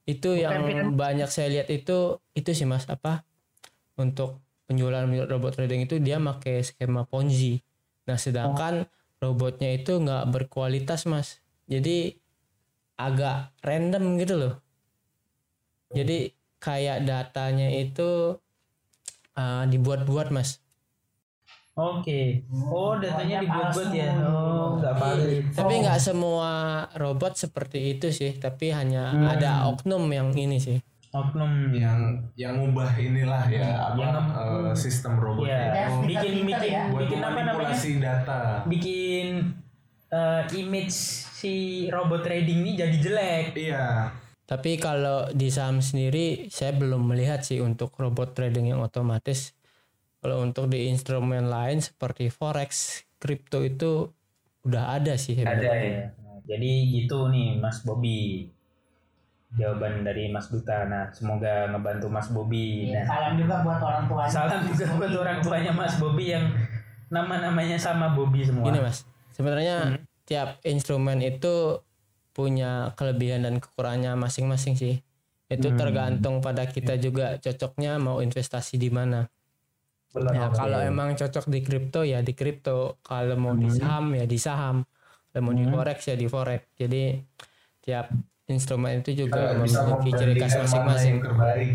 itu 0.07 0.39
yang 0.39 0.95
banyak 0.95 1.27
saya 1.27 1.51
lihat 1.51 1.69
itu 1.75 2.23
itu 2.39 2.51
sih 2.55 2.63
mas. 2.63 2.87
Apa 2.87 3.27
untuk 3.99 4.39
penjualan 4.71 5.03
robot 5.27 5.59
trading 5.59 5.91
itu 5.91 5.99
dia 5.99 6.23
pakai 6.23 6.63
skema 6.63 7.03
ponzi. 7.03 7.59
Nah 8.07 8.15
sedangkan 8.15 8.87
robotnya 9.19 9.75
itu 9.75 9.99
nggak 9.99 10.31
berkualitas 10.31 11.11
mas 11.11 11.43
jadi 11.67 12.15
agak 12.97 13.53
random 13.61 14.17
gitu 14.17 14.35
loh 14.35 14.55
jadi 15.91 16.31
kayak 16.57 17.05
datanya 17.05 17.69
itu 17.71 18.41
uh, 19.35 19.65
dibuat-buat 19.67 20.31
mas 20.31 20.59
Oke. 21.77 22.41
Oh 22.73 22.97
datanya 22.97 23.45
dibuat-buat 23.45 23.93
ya. 23.93 24.17
Oh 24.25 24.81
nggak 24.81 24.95
valid. 24.97 25.45
tapi 25.53 25.85
nggak 25.85 26.01
semua 26.01 26.51
robot 26.97 27.37
seperti 27.37 27.93
itu 27.93 28.09
sih 28.09 28.33
tapi 28.33 28.73
hanya 28.73 29.13
ada 29.29 29.69
oknum 29.69 30.09
yang 30.09 30.33
ini 30.33 30.57
sih 30.57 30.81
Oknum 31.13 31.73
Yang 31.73 32.01
yang 32.33 32.61
ngubah 32.61 32.93
inilah 32.93 33.45
ya 33.49 33.89
apa 33.89 34.01
Yang- 34.01 34.33
eh, 34.37 34.73
sistem 34.73 35.17
robotnya 35.17 35.53
Iya. 35.53 35.85
itu 35.85 35.93
Bikin 36.09 36.33
bikin 36.45 36.71
ya. 36.73 36.83
buat 36.89 37.01
bikin 37.05 37.19
apa 37.19 37.29
namanya? 37.29 37.45
manipulasi 37.53 37.91
data. 38.01 38.41
Bikin 38.65 39.27
eh, 40.09 40.43
image 40.57 41.26
si 41.47 41.55
robot 41.87 42.27
trading 42.27 42.67
ini 42.67 42.73
jadi 42.75 42.97
jelek. 42.99 43.47
Iya. 43.55 44.11
Tapi 44.47 44.79
kalau 44.79 45.31
di 45.31 45.51
saham 45.51 45.79
sendiri 45.79 46.51
saya 46.51 46.75
belum 46.75 47.07
melihat 47.07 47.43
sih 47.43 47.63
untuk 47.63 47.95
robot 47.95 48.35
trading 48.35 48.75
yang 48.75 48.83
otomatis. 48.83 49.55
Kalau 50.19 50.43
untuk 50.43 50.67
di 50.67 50.91
instrumen 50.91 51.47
lain 51.47 51.79
seperti 51.79 52.35
forex, 52.35 53.03
kripto 53.23 53.63
itu 53.63 54.11
udah 54.67 54.99
ada 54.99 55.15
sih. 55.15 55.39
Ada 55.39 55.71
ya. 55.71 56.11
Nah, 56.19 56.43
Jadi 56.43 56.71
gitu 56.99 57.31
nih 57.31 57.63
Mas 57.63 57.83
Bobby. 57.87 58.51
Jawaban 59.57 60.03
dari 60.03 60.29
Mas 60.29 60.51
Duta. 60.51 60.85
Nah, 60.85 61.09
semoga 61.15 61.71
ngebantu 61.71 62.07
Mas 62.11 62.29
Bobby. 62.35 62.91
Iya, 62.91 63.03
Nah, 63.03 63.05
salam 63.07 63.33
juga 63.39 63.55
buat 63.63 63.81
orang 63.81 64.05
tua. 64.11 64.23
salam 64.27 64.61
juga 64.67 64.85
buat 64.99 65.13
orang 65.15 65.39
tuanya 65.41 65.73
Mas 65.73 65.95
Bobby 65.97 66.35
yang 66.35 66.45
nama-namanya 67.09 67.79
sama 67.79 68.11
Bobby 68.13 68.43
semua. 68.43 68.67
Gini 68.67 68.83
mas, 68.83 69.07
sebenarnya 69.33 70.03
tiap 70.27 70.61
instrumen 70.67 71.23
itu 71.23 71.81
punya 72.37 72.93
kelebihan 72.99 73.49
dan 73.49 73.63
kekurangannya 73.63 74.19
masing-masing 74.19 74.77
sih. 74.77 75.01
Itu 75.47 75.73
tergantung 75.79 76.43
pada 76.43 76.67
kita 76.67 76.99
juga 76.99 77.39
cocoknya 77.39 77.97
mau 78.03 78.19
investasi 78.21 78.77
di 78.77 78.91
mana. 78.91 79.31
Ya 80.13 80.51
kalau 80.51 80.83
emang 80.83 81.15
cocok 81.15 81.47
di 81.49 81.61
kripto 81.63 82.03
ya 82.03 82.21
di 82.21 82.35
kripto, 82.35 82.99
kalau 83.07 83.39
mau 83.39 83.55
di 83.55 83.71
saham 83.71 84.13
ya 84.13 84.27
di 84.27 84.39
saham, 84.41 84.83
kalau 85.31 85.41
mau 85.49 85.55
di 85.55 85.65
forex 85.65 85.99
ya 86.11 86.17
di 86.19 86.27
forex. 86.27 86.61
Jadi 86.75 87.17
tiap 87.81 88.11
instrumen 88.51 89.01
itu 89.07 89.27
juga 89.27 89.55
bisa 89.63 89.87
memiliki 89.87 90.11
ciri 90.19 90.33
khas 90.43 90.55
masing-masing. 90.67 91.15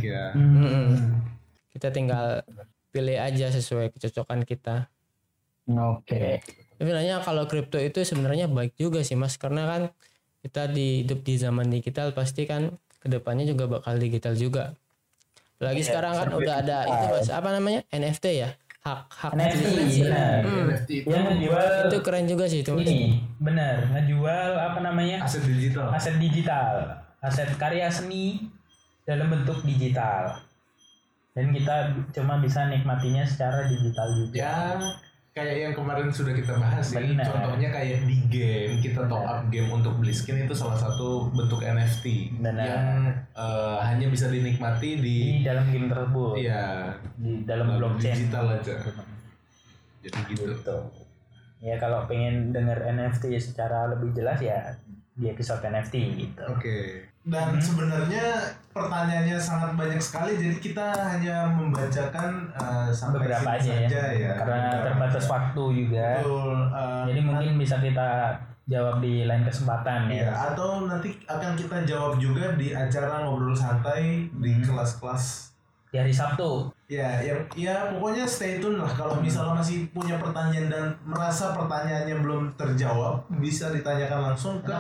ya. 0.03 0.35
Mm-mm. 0.35 0.87
Kita 1.71 1.87
tinggal 1.95 2.43
pilih 2.91 3.17
aja 3.17 3.47
sesuai 3.55 3.95
kecocokan 3.95 4.43
kita. 4.43 4.91
Oke. 5.71 6.43
Sebenarnya 6.81 7.21
kalau 7.21 7.45
kripto 7.45 7.77
itu 7.77 8.01
sebenarnya 8.01 8.49
baik 8.49 8.73
juga 8.73 9.05
sih 9.05 9.13
mas, 9.13 9.37
karena 9.37 9.69
kan 9.69 9.81
kita 10.41 10.65
di 10.65 11.05
hidup 11.05 11.21
di 11.21 11.37
zaman 11.37 11.69
digital 11.69 12.09
pasti 12.17 12.49
kan 12.49 12.73
ke 12.97 13.05
depannya 13.05 13.45
juga 13.45 13.69
bakal 13.69 14.01
digital 14.01 14.33
juga. 14.33 14.73
Lagi 15.61 15.85
sekarang 15.85 16.17
kan 16.17 16.33
udah 16.33 16.55
ada 16.57 16.89
itu 16.89 17.05
mas, 17.13 17.29
apa 17.29 17.53
namanya? 17.53 17.85
NFT 17.93 18.25
ya, 18.33 18.57
hak 18.81 18.99
hak 19.13 19.31
NFT 19.37 19.61
asli. 19.61 20.01
benar. 20.09 20.37
Hmm, 20.41 20.65
NFT 20.73 20.89
itu 20.89 21.07
Yang 21.13 21.23
ngejual 21.29 21.69
itu 21.85 21.97
keren 22.01 22.25
juga 22.25 22.45
sih 22.49 22.59
itu 22.65 22.73
ini 22.81 23.21
benar. 23.37 23.77
Ngejual 23.93 24.49
apa 24.57 24.79
namanya? 24.81 25.17
Aset 25.21 25.45
digital. 25.45 25.85
aset 25.93 26.17
digital. 26.17 26.73
Aset 27.21 27.49
karya 27.61 27.93
seni 27.93 28.49
dalam 29.05 29.29
bentuk 29.29 29.61
digital. 29.69 30.41
Dan 31.37 31.53
kita 31.53 31.93
cuma 32.17 32.41
bisa 32.41 32.65
nikmatinya 32.73 33.21
secara 33.21 33.69
digital 33.69 34.17
juga. 34.17 34.33
Ya 34.33 34.57
kayak 35.31 35.55
yang 35.63 35.73
kemarin 35.73 36.11
sudah 36.11 36.35
kita 36.35 36.59
bahas 36.59 36.91
sih. 36.91 36.99
Benar. 36.99 37.23
Contohnya 37.23 37.71
kayak 37.71 38.03
di 38.03 38.17
game 38.27 38.83
kita 38.83 39.07
top 39.07 39.23
up 39.23 39.41
game 39.47 39.71
untuk 39.71 39.95
beli 39.99 40.11
skin 40.11 40.43
itu 40.43 40.51
salah 40.51 40.75
satu 40.75 41.31
bentuk 41.31 41.63
NFT 41.63 42.35
Benar. 42.43 42.67
yang 42.67 42.85
eh, 43.35 43.79
hanya 43.79 44.07
bisa 44.11 44.27
dinikmati 44.27 44.99
di 44.99 45.17
di 45.39 45.47
dalam 45.47 45.71
game 45.71 45.87
tersebut 45.87 46.35
ya 46.35 46.91
di 47.15 47.47
dalam 47.47 47.79
blockchain 47.79 48.27
digital 48.27 48.59
aja. 48.59 48.75
Jadi 50.01 50.19
gitu. 50.33 50.51
gitu 50.51 50.77
ya 51.61 51.77
kalau 51.77 52.09
pengen 52.09 52.49
denger 52.49 52.89
NFT 52.89 53.37
secara 53.37 53.85
lebih 53.93 54.17
jelas 54.17 54.41
ya 54.41 54.73
di 55.13 55.29
episode 55.29 55.61
NFT 55.61 55.95
gitu 56.17 56.43
Oke. 56.49 57.05
Dan 57.21 57.61
sebenarnya 57.61 58.57
pertanyaannya 58.71 59.37
sangat 59.37 59.71
banyak 59.75 59.99
sekali 59.99 60.35
jadi 60.35 60.57
kita 60.57 60.87
hanya 60.91 61.47
membacakan 61.47 62.49
eh, 62.51 62.89
sampai 62.89 63.27
beberapa 63.27 63.49
aja 63.55 63.71
saja 63.85 64.03
ya, 64.11 64.31
karena 64.35 64.71
terbatas 64.81 65.25
waktu 65.27 65.63
juga 65.75 66.07
Betul. 66.19 66.55
eh, 66.71 67.03
jadi 67.07 67.19
mungkin 67.21 67.49
bisa 67.55 67.75
kita 67.77 68.09
jawab 68.65 69.03
di 69.03 69.27
lain 69.27 69.43
kesempatan 69.43 70.07
Iya, 70.07 70.31
ya 70.31 70.33
atau 70.53 70.87
nanti 70.87 71.11
akan 71.25 71.53
kita 71.53 71.83
jawab 71.83 72.15
juga 72.17 72.55
di 72.55 72.71
acara 72.71 73.25
ngobrol 73.25 73.51
santai 73.51 74.31
di 74.31 74.51
Hmm. 74.53 74.63
kelas-kelas. 74.63 75.51
di 75.91 75.99
hari 75.99 76.15
Sabtu 76.15 76.71
Ya, 76.87 77.19
yang 77.19 77.43
ya 77.51 77.91
pokoknya 77.91 78.23
stay 78.23 78.59
tune 78.59 78.79
lah. 78.79 78.87
Kalau 78.87 79.19
Hmm. 79.19 79.27
misalnya 79.27 79.59
masih 79.59 79.91
punya 79.91 80.15
pertanyaan 80.15 80.67
dan 80.67 80.85
merasa 81.03 81.51
pertanyaannya 81.51 82.15
belum 82.15 82.47
terjawab, 82.55 83.27
bisa 83.39 83.71
ditanyakan 83.71 84.31
langsung 84.31 84.63
ke 84.63 84.71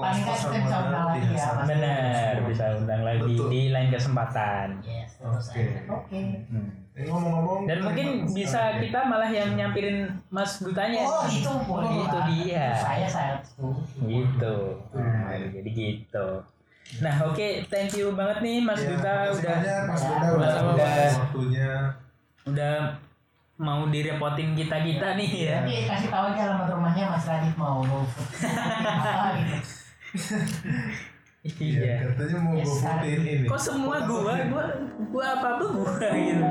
Paling 0.00 0.22
nggak 0.22 0.38
kita 0.38 0.58
bisa 0.60 0.76
undang 0.80 1.04
lagi 1.04 1.26
ya, 1.28 1.46
Mas. 1.50 1.66
benar 1.66 2.32
bisa 2.46 2.64
undang 2.72 3.02
lagi 3.02 3.22
Betul. 3.28 3.48
di 3.48 3.62
lain 3.68 3.88
kesempatan 3.90 4.66
Yes, 4.80 5.10
terus 5.16 5.46
Oke. 5.48 5.62
Oke. 5.88 6.20
Hmm. 6.46 6.70
Ngomong-ngomong 6.98 7.60
dan 7.64 7.78
mungkin 7.80 8.06
bisa 8.28 8.60
kita 8.76 9.00
malah 9.04 9.26
yang 9.28 9.52
nyampirin 9.52 9.98
Mas 10.28 10.58
Dutanya 10.58 11.02
Oh, 11.02 11.22
itu 11.24 11.50
boleh. 11.64 11.90
itu 12.00 12.18
dia 12.32 12.74
Saya 12.74 13.06
setuju. 13.40 14.02
gitu 14.04 14.56
nah, 14.92 15.30
Iya. 15.30 15.46
jadi 15.52 15.70
gitu 15.70 16.28
nah 16.98 17.14
oke 17.20 17.48
thank 17.66 17.92
you 17.92 18.10
banget 18.12 18.38
nih 18.40 18.58
Mas 18.60 18.80
Ya, 18.80 18.88
Duta 18.88 19.12
udah 19.28 19.34
banyak, 19.34 19.80
Mas 19.84 20.00
Ya, 20.00 20.08
Duta 20.08 20.26
udah 20.32 20.48
sama-sama, 20.48 20.70
udah 20.72 20.88
Mas. 20.88 21.14
waktunya. 21.16 21.70
udah 22.44 22.74
mau 23.58 23.82
direpotin 23.86 24.54
kita 24.54 24.76
kita 24.80 25.08
nih 25.14 25.30
ya 25.44 25.56
Nanti 25.60 25.76
kasih 25.84 26.08
tahu 26.08 26.24
aja 26.28 26.40
alamat 26.48 26.68
rumahnya 26.72 27.04
Mas 27.08 27.24
Radit 27.24 27.54
mau 27.54 27.82
gitu. 27.86 28.22
Iya, 31.48 31.80
iya. 31.80 31.94
katanya 32.12 32.36
mau 32.42 32.58
gue 32.58 32.66
fotoin 32.66 33.20
ini. 33.24 33.46
kok 33.46 33.60
semua 33.62 33.96
gua 34.04 34.34
gua 34.50 34.64
gua 35.08 35.24
apa 35.38 35.46
apa 35.56 35.64
gua 35.70 35.96
gitu 36.12 36.44